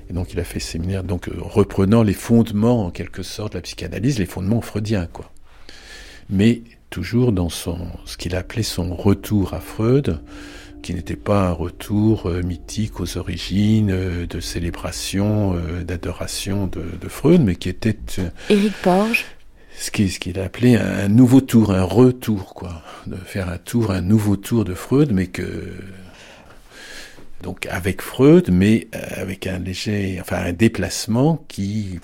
[0.10, 3.58] Et donc il a fait séminaire, donc euh, reprenant les fondements en quelque sorte de
[3.58, 5.32] la psychanalyse, les fondements freudiens, quoi.
[6.30, 10.20] Mais toujours dans son, ce qu'il appelait son retour à Freud,
[10.82, 16.84] qui n'était pas un retour euh, mythique aux origines, euh, de célébration, euh, d'adoration de,
[17.00, 17.98] de Freud, mais qui était
[18.50, 19.26] Éric Porge.
[19.78, 22.84] ce qu'il ce qu'il a appelé un, nouveau tour, un retour, quoi.
[23.06, 25.74] De faire un tour, un nouveau tour de Freud, mais que.
[27.44, 30.20] Donc avec Freud, mais avec un léger.
[30.22, 32.00] Enfin, un déplacement qui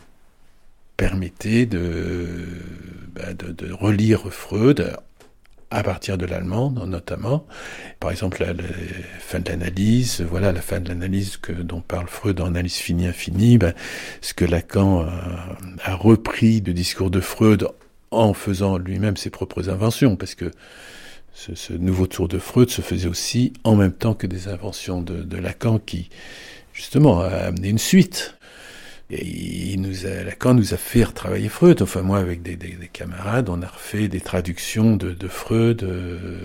[0.97, 2.35] permettait de,
[3.13, 4.95] bah, de, de relire Freud
[5.73, 7.47] à partir de l'allemand notamment.
[7.99, 8.53] Par exemple, la,
[9.19, 13.07] fin de l'analyse, voilà la fin de l'analyse que dont parle Freud dans Analyse finie
[13.07, 13.73] infinie, ben,
[14.21, 15.07] ce que Lacan
[15.83, 17.67] a, repris du discours de Freud
[18.11, 20.51] en faisant lui-même ses propres inventions, parce que
[21.33, 25.01] ce, ce nouveau tour de Freud se faisait aussi en même temps que des inventions
[25.01, 26.09] de, de Lacan qui,
[26.73, 28.35] justement, a amené une suite.
[29.10, 29.26] Et
[29.74, 31.82] il nous a, Lacan nous a fait retravailler Freud.
[31.82, 35.84] Enfin, moi, avec des, des, des camarades, on a refait des traductions de, de Freud.
[35.84, 36.39] euh,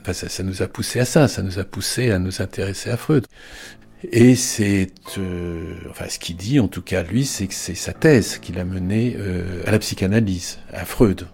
[0.00, 1.28] enfin, ça, ça nous a poussé à ça.
[1.28, 3.26] Ça nous a poussé à nous intéresser à Freud.
[4.12, 7.92] Et c'est, euh, enfin, ce qu'il dit, en tout cas, lui, c'est que c'est sa
[7.92, 11.26] thèse qu'il a menée euh, à la psychanalyse, à Freud.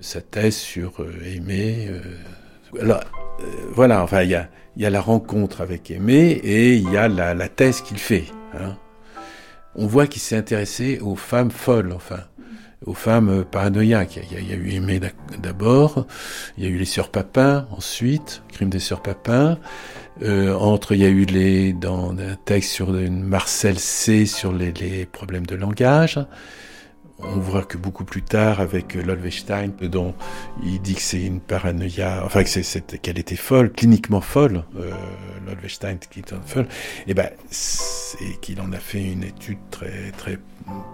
[0.00, 1.88] Sa thèse sur euh, Aimé.
[1.88, 3.00] euh, alors,
[3.40, 6.96] euh, voilà, enfin, il y a, y a la rencontre avec Aimé et il y
[6.96, 8.24] a la, la thèse qu'il fait.
[8.54, 8.76] Hein.
[9.76, 12.20] On voit qu'il s'est intéressé aux femmes folles, enfin,
[12.86, 14.20] aux femmes euh, paranoïaques.
[14.30, 15.00] Il y a, eu Aimé
[15.38, 16.06] d'abord,
[16.56, 19.58] il y a eu les sœurs Papin ensuite, crime des sœurs Papin.
[20.22, 24.52] Euh, entre, il y a eu les, dans un texte sur une Marcel C sur
[24.52, 26.20] les, les problèmes de langage.
[27.20, 30.14] On voit que beaucoup plus tard, avec Lolvestein, dont
[30.64, 34.90] il dit que c'est une paranoïa, enfin qu'elle était folle, cliniquement folle, euh,
[35.46, 36.66] Lolvestein qui était folle,
[37.06, 40.38] et ben, c'est qu'il en a fait une étude très, très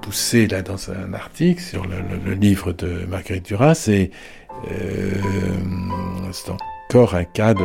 [0.02, 4.10] poussée là dans un article sur le, livre de Marguerite Duras, et
[4.70, 5.14] euh,
[6.32, 7.64] c'est encore un cas de,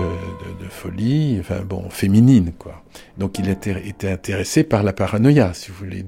[0.70, 2.84] folie, enfin bon, féminine, quoi.
[3.18, 6.06] Donc il était intéressé par la paranoïa, si vous voulez.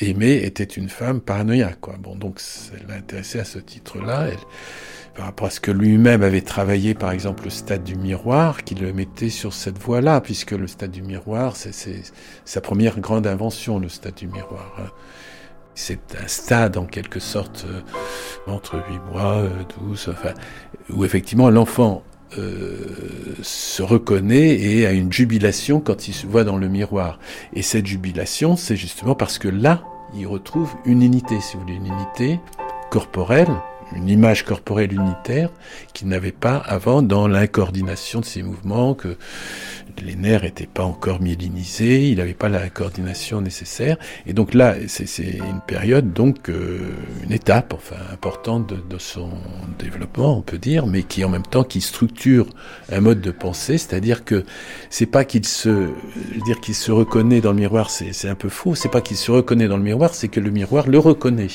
[0.00, 1.96] Aimée était une femme paranoïaque, quoi.
[1.98, 2.96] Bon, donc ça l'a
[3.40, 4.28] à ce titre-là.
[4.28, 4.38] Elle,
[5.14, 8.74] par rapport à ce que lui-même avait travaillé, par exemple, le stade du miroir, qui
[8.74, 12.02] le mettait sur cette voie-là, puisque le stade du miroir, c'est c'est
[12.44, 14.74] sa première grande invention, le stade du miroir.
[14.78, 14.90] hein.
[15.74, 17.80] C'est un stade, en quelque sorte, euh,
[18.50, 20.32] entre 8 mois, euh, 12, enfin,
[20.90, 22.02] où effectivement l'enfant
[22.38, 27.18] euh, se reconnaît et a une jubilation quand il se voit dans le miroir.
[27.54, 31.76] Et cette jubilation, c'est justement parce que là, il retrouve une unité, si vous voulez,
[31.76, 32.40] une unité
[32.90, 33.50] corporelle,
[33.96, 35.50] une image corporelle unitaire
[35.92, 39.16] qu'il n'avait pas avant dans l'incoordination de ses mouvements, que
[40.02, 43.96] les nerfs n'étaient pas encore myélinisés, il n'avait pas la coordination nécessaire.
[44.26, 46.78] Et donc là, c'est une période, donc euh,
[47.24, 49.30] une étape, enfin importante de, de son
[49.78, 52.46] développement, on peut dire, mais qui en même temps qui structure
[52.92, 54.44] un mode de pensée, c'est-à-dire que
[54.90, 55.88] c'est pas qu'il se,
[56.44, 58.74] dire qu'il se reconnaît dans le miroir, c'est c'est un peu faux.
[58.74, 61.48] C'est pas qu'il se reconnaît dans le miroir, c'est que le miroir le reconnaît.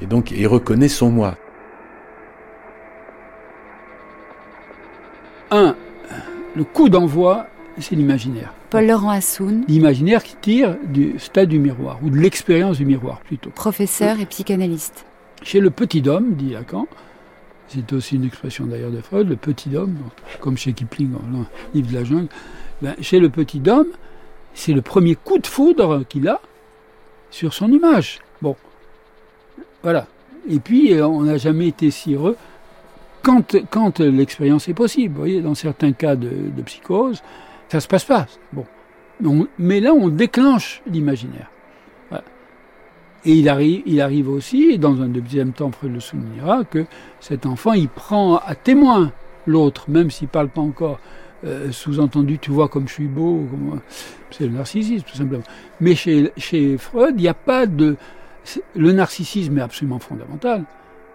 [0.00, 1.36] Et donc, il reconnaît son moi.
[5.50, 5.76] Un,
[6.56, 7.46] le coup d'envoi,
[7.78, 8.52] c'est l'imaginaire.
[8.70, 13.50] Paul-Laurent Assoun, L'imaginaire qui tire du stade du miroir, ou de l'expérience du miroir plutôt.
[13.50, 15.04] professeur et psychanalyste.
[15.42, 16.86] Chez le petit homme, dit Lacan,
[17.68, 19.96] c'est aussi une expression d'ailleurs de Freud, le petit homme,
[20.40, 22.28] comme chez Kipling dans le livre de la jungle,
[22.80, 23.88] ben, chez le petit homme,
[24.54, 26.40] c'est le premier coup de foudre qu'il a
[27.30, 28.20] sur son image.
[28.40, 28.56] Bon,
[29.82, 30.06] voilà.
[30.48, 32.36] Et puis, euh, on n'a jamais été si heureux
[33.22, 35.14] quand, quand l'expérience est possible.
[35.14, 37.22] Vous voyez, dans certains cas de, psychose,
[37.68, 38.26] ça se passe pas.
[38.52, 38.66] Bon.
[39.24, 41.48] On- mais là, on déclenche l'imaginaire.
[43.24, 46.86] Et il arrive, il arrive aussi, dans un deuxième temps, Freud le soulignera, que
[47.20, 49.12] cet enfant, il prend à témoin
[49.46, 50.98] l'autre, même s'il parle pas encore.
[51.44, 53.46] Euh, Sous-entendu, tu vois comme je suis beau,
[54.30, 55.42] c'est le narcissisme, tout simplement.
[55.80, 57.96] Mais chez, chez Freud, il n'y a pas de...
[58.74, 60.64] Le narcissisme est absolument fondamental.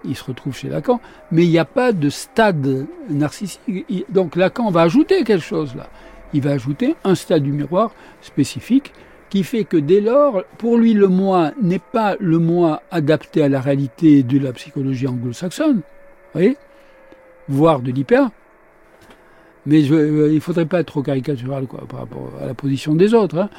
[0.05, 1.01] Il se retrouve chez Lacan,
[1.31, 3.61] mais il n'y a pas de stade narcissique.
[4.09, 5.89] Donc Lacan va ajouter quelque chose là.
[6.33, 8.93] Il va ajouter un stade du miroir spécifique
[9.29, 13.49] qui fait que dès lors, pour lui, le moi n'est pas le moi adapté à
[13.49, 15.81] la réalité de la psychologie anglo-saxonne,
[16.33, 16.57] voyez,
[17.49, 18.29] voire de l'hyper.
[19.65, 23.13] Mais euh, il ne faudrait pas être trop caricatural par rapport à la position des
[23.13, 23.37] autres.
[23.37, 23.49] hein.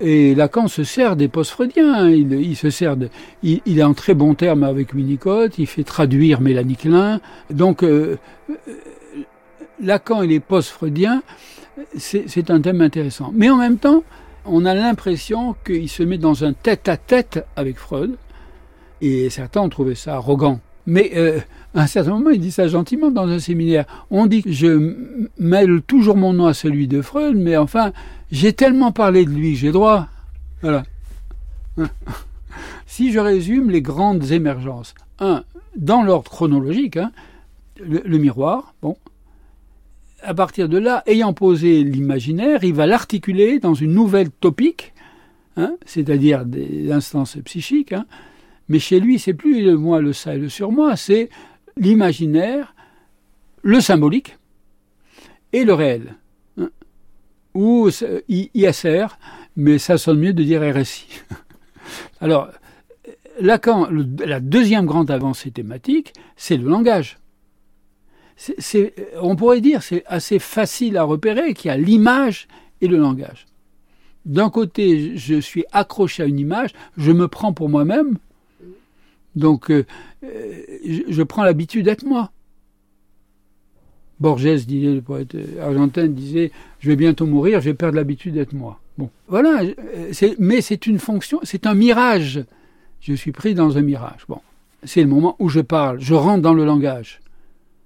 [0.00, 1.94] Et Lacan se sert des post-freudiens.
[1.94, 2.10] hein.
[2.10, 3.08] Il, se sert de,
[3.42, 5.58] il, est en très bon terme avec Winnicott.
[5.58, 7.20] Il fait traduire Mélanie Klein.
[7.50, 8.18] Donc, euh,
[8.50, 8.54] euh,
[9.80, 11.22] Lacan et les post-freudiens,
[11.96, 13.32] c'est un thème intéressant.
[13.34, 14.02] Mais en même temps,
[14.44, 18.16] on a l'impression qu'il se met dans un tête-à-tête avec Freud.
[19.00, 20.60] Et certains ont trouvé ça arrogant.
[20.86, 21.40] Mais euh,
[21.74, 23.84] à un certain moment, il dit ça gentiment dans un séminaire.
[24.10, 24.94] On dit que je
[25.38, 27.92] mêle toujours mon nom à celui de Freud, mais enfin,
[28.30, 30.08] j'ai tellement parlé de lui j'ai droit.
[30.62, 30.82] Voilà.
[32.86, 35.44] Si je résume les grandes émergences, un,
[35.76, 37.10] dans l'ordre chronologique, hein,
[37.80, 38.96] le, le miroir, bon.
[40.22, 44.94] À partir de là, ayant posé l'imaginaire, il va l'articuler dans une nouvelle topique,
[45.56, 47.92] hein, c'est-à-dire des instances psychiques.
[47.92, 48.06] hein.
[48.68, 51.28] Mais chez lui, c'est plus le moi, le ça et le surmoi, c'est
[51.76, 52.74] l'imaginaire,
[53.62, 54.38] le symbolique
[55.52, 56.14] et le réel.
[57.56, 57.88] Ou
[58.28, 59.06] I- ISR,
[59.56, 61.06] mais ça sonne mieux de dire RSI.
[62.20, 62.48] Alors,
[63.40, 63.88] Lacan,
[64.24, 67.18] la deuxième grande avancée thématique, c'est le langage.
[69.22, 72.46] On pourrait dire c'est assez facile à repérer qu'il y a l'image
[72.82, 73.46] et le langage.
[74.26, 78.18] D'un côté, je suis accroché à une image, je me prends pour moi-même,
[79.34, 79.86] donc euh,
[80.24, 80.62] euh,
[81.08, 82.32] je prends l'habitude d'être moi.
[84.20, 86.50] Borges disait, le poète argentin disait,
[86.80, 88.80] je vais bientôt mourir, je vais perdre l'habitude d'être moi.
[88.98, 92.44] Bon, voilà, euh, mais c'est une fonction, c'est un mirage.
[93.00, 94.24] Je suis pris dans un mirage.
[94.28, 94.40] Bon,
[94.84, 97.20] c'est le moment où je parle, je rentre dans le langage.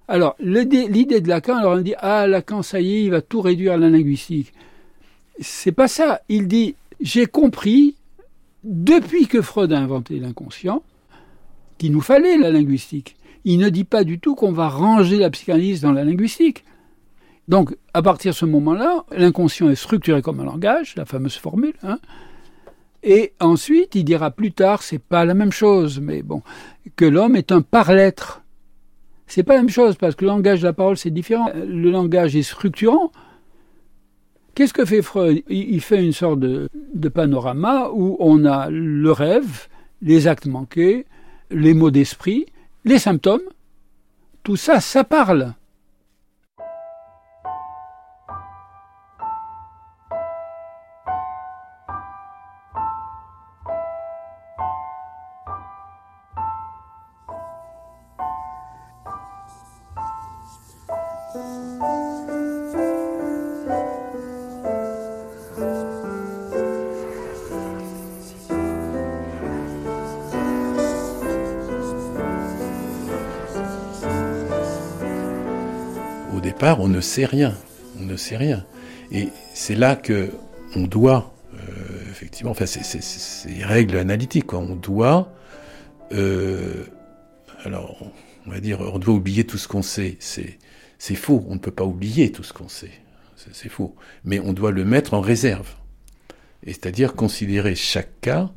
[0.07, 3.41] Alors, l'idée de Lacan, alors on dit, ah, Lacan, ça y est, il va tout
[3.41, 4.53] réduire à la linguistique.
[5.39, 6.21] C'est pas ça.
[6.27, 7.95] Il dit, j'ai compris,
[8.63, 10.83] depuis que Freud a inventé l'inconscient,
[11.77, 13.15] qu'il nous fallait la linguistique.
[13.45, 16.63] Il ne dit pas du tout qu'on va ranger la psychanalyse dans la linguistique.
[17.47, 21.73] Donc, à partir de ce moment-là, l'inconscient est structuré comme un langage, la fameuse formule,
[21.83, 21.99] hein,
[23.03, 26.43] et ensuite, il dira plus tard, c'est pas la même chose, mais bon,
[26.95, 28.43] que l'homme est un par-l'être.
[29.25, 31.49] C'est pas la même chose, parce que le langage de la parole, c'est différent.
[31.55, 33.11] Le langage est structurant.
[34.53, 35.43] Qu'est-ce que fait Freud?
[35.49, 39.67] Il il fait une sorte de, de panorama où on a le rêve,
[40.01, 41.05] les actes manqués,
[41.49, 42.45] les mots d'esprit,
[42.83, 43.41] les symptômes.
[44.43, 45.53] Tout ça, ça parle.
[76.79, 77.55] On ne sait rien.
[77.99, 78.65] On ne sait rien.
[79.11, 80.29] Et c'est là que
[80.75, 81.57] on doit, euh,
[82.09, 84.47] effectivement, enfin, c'est- c'est c'est les règles analytiques.
[84.47, 84.59] quoi.
[84.59, 85.31] On doit,
[86.13, 86.85] euh,
[87.65, 87.97] alors,
[88.47, 90.17] on va dire, on doit oublier tout ce qu'on sait.
[90.19, 91.43] C'est faux.
[91.49, 92.91] On ne peut pas oublier tout ce qu'on sait.
[93.53, 93.95] C'est faux.
[94.23, 95.67] Mais on doit le mettre en réserve.
[96.63, 98.51] Et c'est-à-dire considérer chaque cas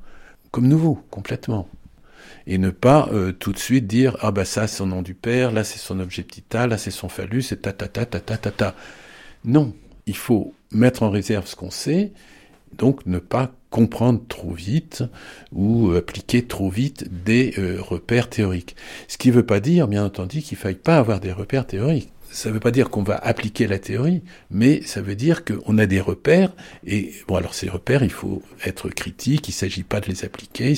[0.51, 1.69] comme nouveau, complètement
[2.47, 5.15] et ne pas euh, tout de suite dire ah bah ça c'est son nom du
[5.15, 8.07] père, là c'est son objet petit a, là c'est son phallus, c'est ta ta ta
[8.07, 8.75] ta ta ta ta.
[9.45, 9.75] Non,
[10.07, 12.13] il faut mettre en réserve ce qu'on sait,
[12.77, 15.03] donc ne pas comprendre trop vite
[15.53, 18.77] ou appliquer trop vite des euh, repères théoriques.
[19.09, 21.67] Ce qui ne veut pas dire, bien entendu, qu'il ne faille pas avoir des repères
[21.67, 22.14] théoriques.
[22.35, 24.21] Ça ne veut pas dire qu'on va appliquer la théorie,
[24.51, 26.51] mais ça veut dire qu'on a des repères.
[26.85, 29.47] Et bon, alors ces repères, il faut être critique.
[29.47, 30.75] Il ne s'agit pas de les appliquer,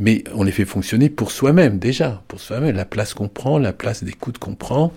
[0.00, 2.74] mais on les fait fonctionner pour soi-même déjà, pour soi-même.
[2.74, 4.92] La place qu'on prend, la place d'écoute qu'on prend.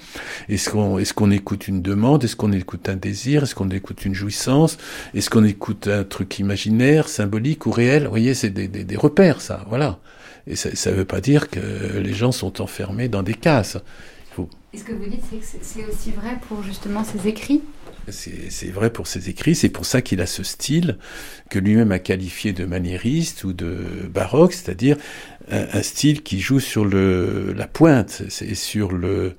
[0.50, 4.04] Est-ce qu'on est-ce qu'on écoute une demande Est-ce qu'on écoute un désir Est-ce qu'on écoute
[4.04, 4.80] une jouissance
[5.14, 8.06] Est-ce qu'on écoute un truc imaginaire, symbolique ou réel?
[8.06, 9.64] Vous voyez, c'est des, des, repères, ça.
[9.70, 10.00] Voilà.
[10.48, 11.60] Et ça ne veut pas dire que
[12.00, 13.78] les gens sont enfermés dans des cases.
[14.78, 17.64] Et ce que vous dites, c'est que c'est aussi vrai pour justement ses écrits
[18.10, 20.98] c'est vrai pour ses écrits, c'est pour ça qu'il a ce style
[21.50, 24.96] que lui-même a qualifié de maniériste ou de baroque, c'est-à-dire
[25.50, 29.36] un, style qui joue sur le, la pointe, c'est sur le,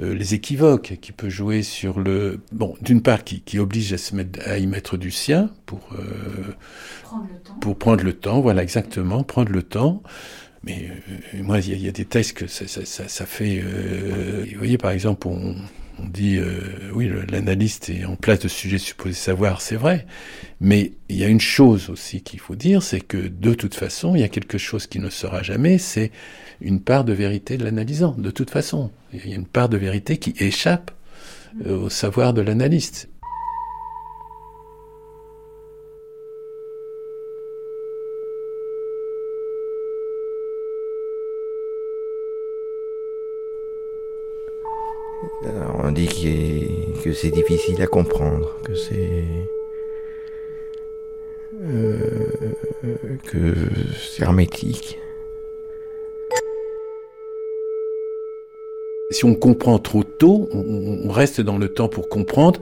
[0.00, 3.98] euh, les équivoques, qui peut jouer sur le bon, d'une part qui, qui, oblige à
[3.98, 6.54] se mettre à y mettre du sien pour euh,
[7.02, 7.54] prendre le temps.
[7.60, 10.02] pour prendre le temps, voilà exactement, prendre le temps.
[10.62, 10.88] Mais
[11.34, 13.60] euh, moi, il y, y, a des textes que ça, ça, ça, ça fait.
[13.62, 15.54] Euh, vous voyez, par exemple, on,
[15.98, 20.06] on dit euh, oui, l'analyste est en place de sujet supposé savoir, c'est vrai.
[20.60, 24.14] Mais il y a une chose aussi qu'il faut dire, c'est que de toute façon,
[24.14, 26.10] il y a quelque chose qui ne sera jamais, c'est
[26.60, 28.14] une part de vérité de l'analysant.
[28.18, 30.90] De toute façon, il y a une part de vérité qui échappe
[31.66, 33.08] euh, au savoir de l'analyste.
[45.86, 49.24] on dit que c'est difficile à comprendre, que c'est
[51.60, 52.28] euh,
[53.24, 53.52] que
[53.98, 55.00] c'est hermétique.
[59.10, 62.60] Si on comprend trop tôt, on, reste dans le temps pour comprendre,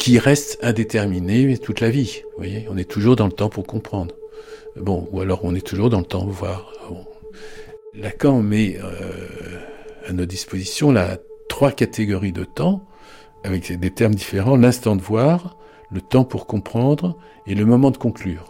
[0.00, 2.22] qui reste indéterminé toute la vie.
[2.24, 4.14] Vous voyez, on est toujours dans le temps pour comprendre.
[4.76, 6.72] Bon, ou alors on est toujours dans le temps pour voir.
[6.88, 7.04] Bon.
[7.94, 9.58] Lacan met euh,
[10.06, 11.18] à nos dispositions la
[11.50, 12.87] trois catégories de temps,
[13.44, 15.56] avec des termes différents, l'instant de voir,
[15.90, 17.16] le temps pour comprendre
[17.46, 18.44] et le moment de conclure,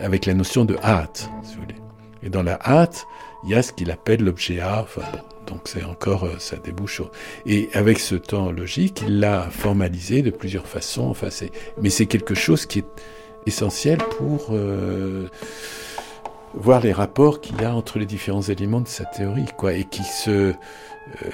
[0.00, 1.74] avec la notion de hâte, si vous voulez.
[2.22, 3.06] Et dans la hâte,
[3.44, 5.02] il y a ce qu'il appelle l'objet A, enfin
[5.46, 7.00] donc c'est encore, euh, ça débouche.
[7.46, 12.06] Et avec ce temps logique, il l'a formalisé de plusieurs façons, enfin c'est, mais c'est
[12.06, 12.86] quelque chose qui est
[13.46, 15.28] essentiel pour euh,
[16.54, 19.84] voir les rapports qu'il y a entre les différents éléments de sa théorie, quoi, et
[19.84, 20.54] qui se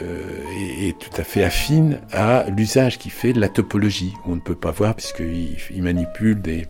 [0.02, 4.14] euh, est, tout à fait affine à l'usage qu'il fait de la topologie.
[4.26, 6.66] On ne peut pas voir puisqu'il il manipule des,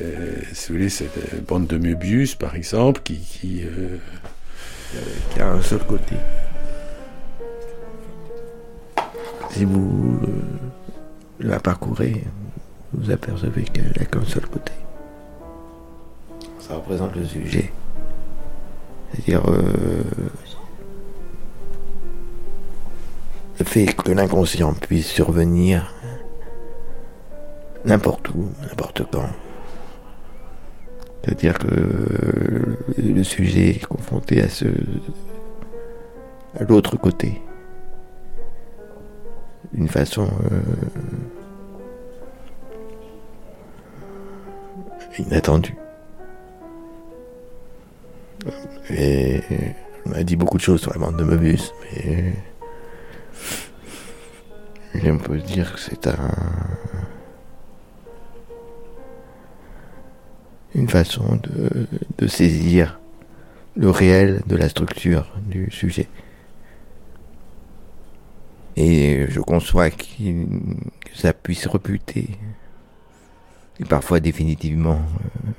[0.00, 3.98] euh, si vous voulez, cette bande de Möbius, par exemple, qui, qui, euh...
[5.38, 6.14] a un seul côté.
[9.50, 10.28] Si vous euh,
[11.40, 12.22] la parcourez,
[12.92, 14.72] vous apercevez qu'elle n'a qu'un seul côté.
[16.60, 17.72] Ça représente le sujet.
[19.12, 19.42] C'est-à-dire,
[23.64, 25.94] fait que l'inconscient puisse survenir
[27.84, 29.28] n'importe où, n'importe quand.
[31.22, 34.66] C'est-à-dire que le sujet est confronté à ce
[36.58, 37.40] à l'autre côté
[39.72, 40.60] d'une façon euh,
[45.18, 45.76] inattendue.
[48.90, 49.40] Et
[50.06, 52.32] on a dit beaucoup de choses sur la bande de Möbius, mais
[55.04, 56.30] on peut dire que c'est un
[60.74, 61.38] une façon
[62.18, 63.00] de, saisir
[63.76, 66.08] le réel de la structure du sujet.
[68.76, 70.04] Et je conçois que
[71.14, 72.28] ça puisse rebuter,
[73.80, 75.50] et parfois définitivement, euh,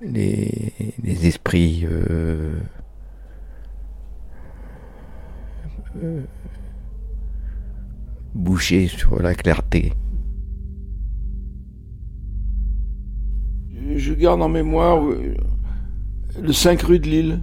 [0.00, 2.58] les, les, esprits euh,
[8.34, 9.92] bouchés sur la clarté.
[13.96, 15.34] Je garde en mémoire euh,
[16.40, 17.40] le 5 rue de Lille,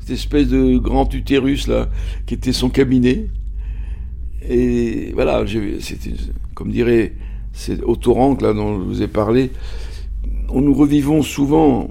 [0.00, 1.88] cette espèce de grand utérus là,
[2.26, 3.28] qui était son cabinet.
[4.46, 5.44] Et voilà,
[5.80, 6.12] c'était,
[6.54, 7.14] comme dirait
[7.52, 9.52] c'est Autoranque là dont je vous ai parlé,
[10.48, 11.88] on nous revivons souvent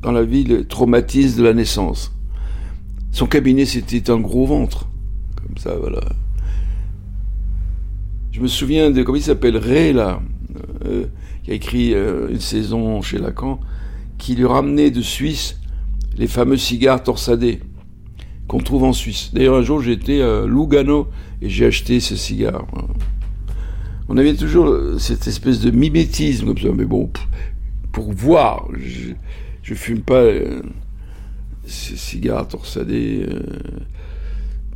[0.00, 2.12] dans la vie le traumatisme de la naissance.
[3.12, 4.88] Son cabinet, c'était un gros ventre.
[5.56, 6.00] Ça, voilà.
[8.32, 11.04] Je me souviens de, comment il s'appelle, Ray, euh,
[11.42, 13.60] qui a écrit euh, une saison chez Lacan,
[14.16, 15.60] qui lui ramenait de Suisse
[16.16, 17.60] les fameux cigares torsadés
[18.48, 19.30] qu'on trouve en Suisse.
[19.34, 21.08] D'ailleurs, un jour, j'étais à Lugano
[21.40, 22.66] et j'ai acheté ces cigares.
[24.08, 27.10] On avait toujours euh, cette espèce de mimétisme comme ça, mais bon,
[27.92, 29.10] pour voir, je,
[29.62, 30.24] je fume pas
[31.66, 33.26] ces cigares torsadés.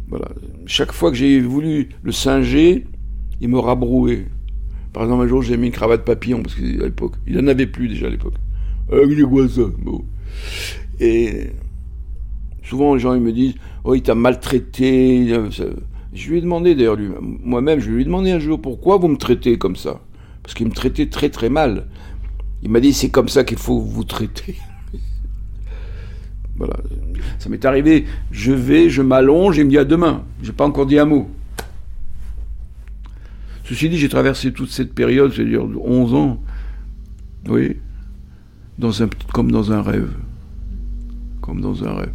[0.09, 0.29] Voilà.
[0.67, 2.87] Chaque fois que j'ai voulu le singer,
[3.41, 4.27] il me rabroué.
[4.93, 7.67] Par exemple, un jour, j'ai mis une cravate papillon, parce qu'à l'époque, il n'en avait
[7.67, 8.35] plus déjà à l'époque.
[8.91, 9.63] Ah, c'est quoi ça?
[9.79, 10.05] Bon.
[11.01, 11.51] Et
[12.63, 13.55] souvent, les gens ils me disent
[13.85, 15.29] Oh, il t'a maltraité.
[16.13, 19.17] Je lui ai demandé d'ailleurs, moi-même, je lui ai demandé un jour pourquoi vous me
[19.17, 20.01] traitez comme ça?
[20.43, 21.89] Parce qu'il me traitait très très mal.
[22.63, 24.57] Il m'a dit C'est comme ça qu'il faut vous traiter.
[26.57, 26.77] Voilà.
[27.39, 30.25] Ça m'est arrivé, je vais, je m'allonge, il me dit à demain.
[30.43, 31.31] J'ai pas encore dit un mot.
[33.65, 36.41] Ceci dit, j'ai traversé toute cette période, c'est-à-dire 11 ans,
[37.49, 37.77] oui,
[39.33, 40.11] comme dans un rêve.
[41.41, 42.13] Comme dans un rêve.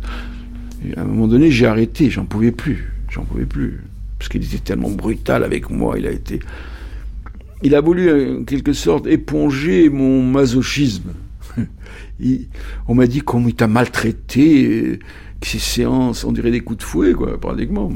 [0.85, 2.93] Et à un moment donné, j'ai arrêté, j'en pouvais plus.
[3.09, 3.81] J'en pouvais plus.
[4.17, 6.39] Parce qu'il était tellement brutal avec moi, il a été.
[7.63, 11.11] Il a voulu, en quelque sorte, éponger mon masochisme.
[12.87, 14.99] On m'a dit il t'a maltraité, euh,
[15.39, 17.91] que ces séances, on dirait des coups de fouet, quoi, pratiquement.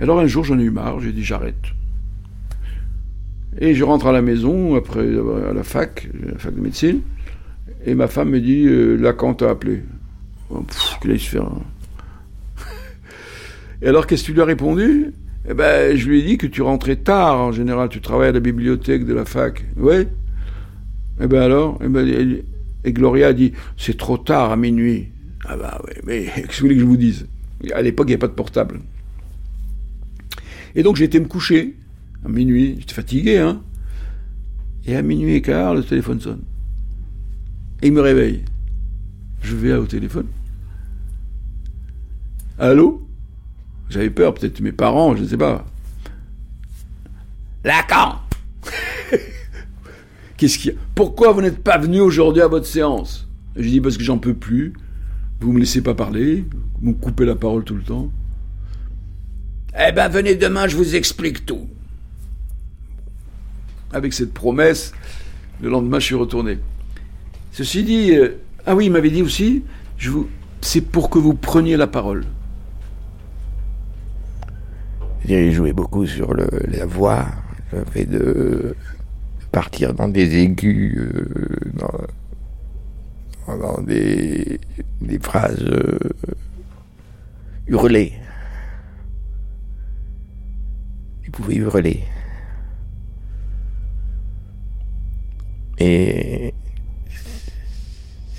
[0.00, 1.54] Alors un jour, j'en ai eu marre, j'ai dit j'arrête.
[3.60, 7.00] Et je rentre à la maison, après euh, à la fac, la fac de médecine,
[7.84, 9.82] et ma femme me dit euh, Lacan t'a appelé?
[10.50, 10.64] Oh,
[11.00, 11.50] qu'il se faire.
[13.82, 15.12] Et alors, qu'est-ce que tu lui as répondu?
[15.48, 18.32] Eh ben, je lui ai dit que tu rentrais tard, en général, tu travailles à
[18.32, 19.64] la bibliothèque de la fac.
[19.76, 20.08] Ouais
[21.20, 22.42] Eh ben alors Eh ben,
[22.84, 25.08] Et Gloria a dit C'est trop tard, à minuit.
[25.46, 27.26] Ah bah ouais, mais qu'est-ce que vous voulez que je vous dise?
[27.72, 28.80] À l'époque, il n'y avait pas de portable.
[30.74, 31.74] Et donc, j'ai été me coucher
[32.24, 32.76] à minuit.
[32.78, 33.62] J'étais fatigué, hein.
[34.86, 36.42] Et à minuit et quart, le téléphone sonne.
[37.82, 38.44] Et il me réveille.
[39.42, 40.26] Je vais au téléphone.
[42.58, 43.06] Allô?
[43.90, 45.64] J'avais peur, peut-être mes parents, je ne sais pas.
[47.64, 48.20] Lacan
[50.94, 54.34] Pourquoi vous n'êtes pas venu aujourd'hui à votre séance Je dis parce que j'en peux
[54.34, 54.72] plus.
[55.40, 56.44] Vous me laissez pas parler.
[56.80, 58.10] Vous me coupez la parole tout le temps.
[59.78, 61.68] Eh ben, venez demain, je vous explique tout.
[63.92, 64.92] Avec cette promesse,
[65.60, 66.58] le lendemain, je suis retourné.
[67.52, 69.64] Ceci dit, euh, ah oui, il m'avait dit aussi,
[69.96, 70.28] je vous,
[70.60, 72.24] c'est pour que vous preniez la parole.
[75.28, 77.26] Il jouait beaucoup sur la voix,
[77.72, 78.74] le fait de
[79.58, 81.72] partir dans des aigus, euh,
[83.48, 84.60] dans, des,
[85.20, 85.98] phrases euh,
[87.66, 88.12] hurlées.
[91.24, 92.04] Il pouvait hurler.
[95.80, 96.54] Et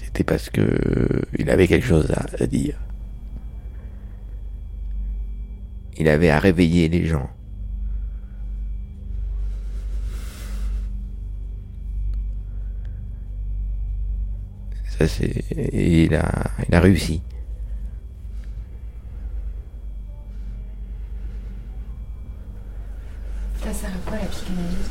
[0.02, 0.64] c'était parce que
[1.38, 2.80] il avait quelque chose à dire.
[5.98, 7.30] Il avait à réveiller les gens.
[15.00, 16.30] Ça c'est, et il a,
[16.68, 17.22] il a réussi.
[23.64, 24.90] Ça sert à quoi la psychanalyse.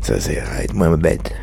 [0.00, 1.34] Ça sert à être moins bête.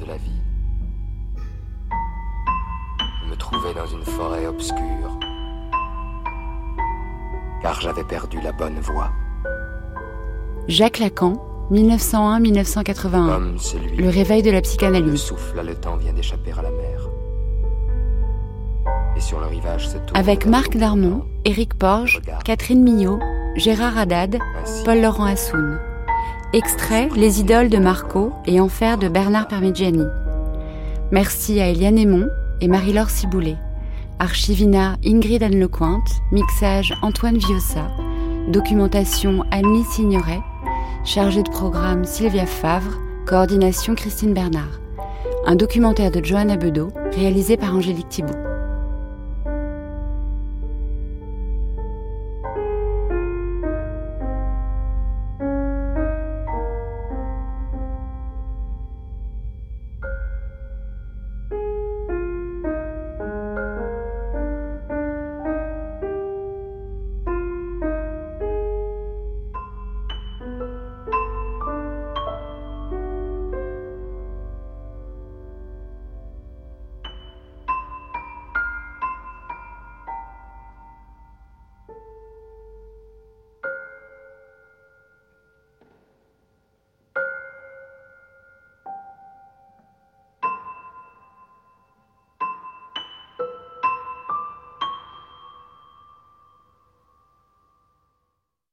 [0.00, 0.40] De la vie,
[3.24, 5.18] je me trouvais dans une forêt obscure,
[7.62, 9.10] car j'avais perdu la bonne voie.
[10.68, 11.34] Jacques Lacan,
[11.70, 13.10] 1901-1981.
[13.10, 15.20] Comme celui Le réveil de la Le psychanalyse.
[15.20, 17.08] souffle, là, le temps vient d'échapper à la mer.
[19.16, 20.76] Et sur le rivage se tourne Avec Marc.
[20.76, 23.18] Darmon, Éric Porge, Catherine Mignot,
[23.56, 24.38] Gérard Haddad,
[24.84, 25.78] Paul-Laurent Assoun.
[26.56, 30.06] Extrait Les idoles de Marco et Enfer de Bernard Parmigiani.
[31.10, 32.28] Merci à Eliane Aymon
[32.62, 33.58] et Marie-Laure Ciboulet.
[34.18, 37.90] Archivina Ingrid Anne Lecointe, mixage Antoine Viossa,
[38.48, 40.40] documentation Annie Signoret,
[41.04, 44.80] chargée de programme Sylvia Favre, coordination Christine Bernard.
[45.44, 48.45] Un documentaire de Johanna Bedeau, réalisé par Angélique Thibault.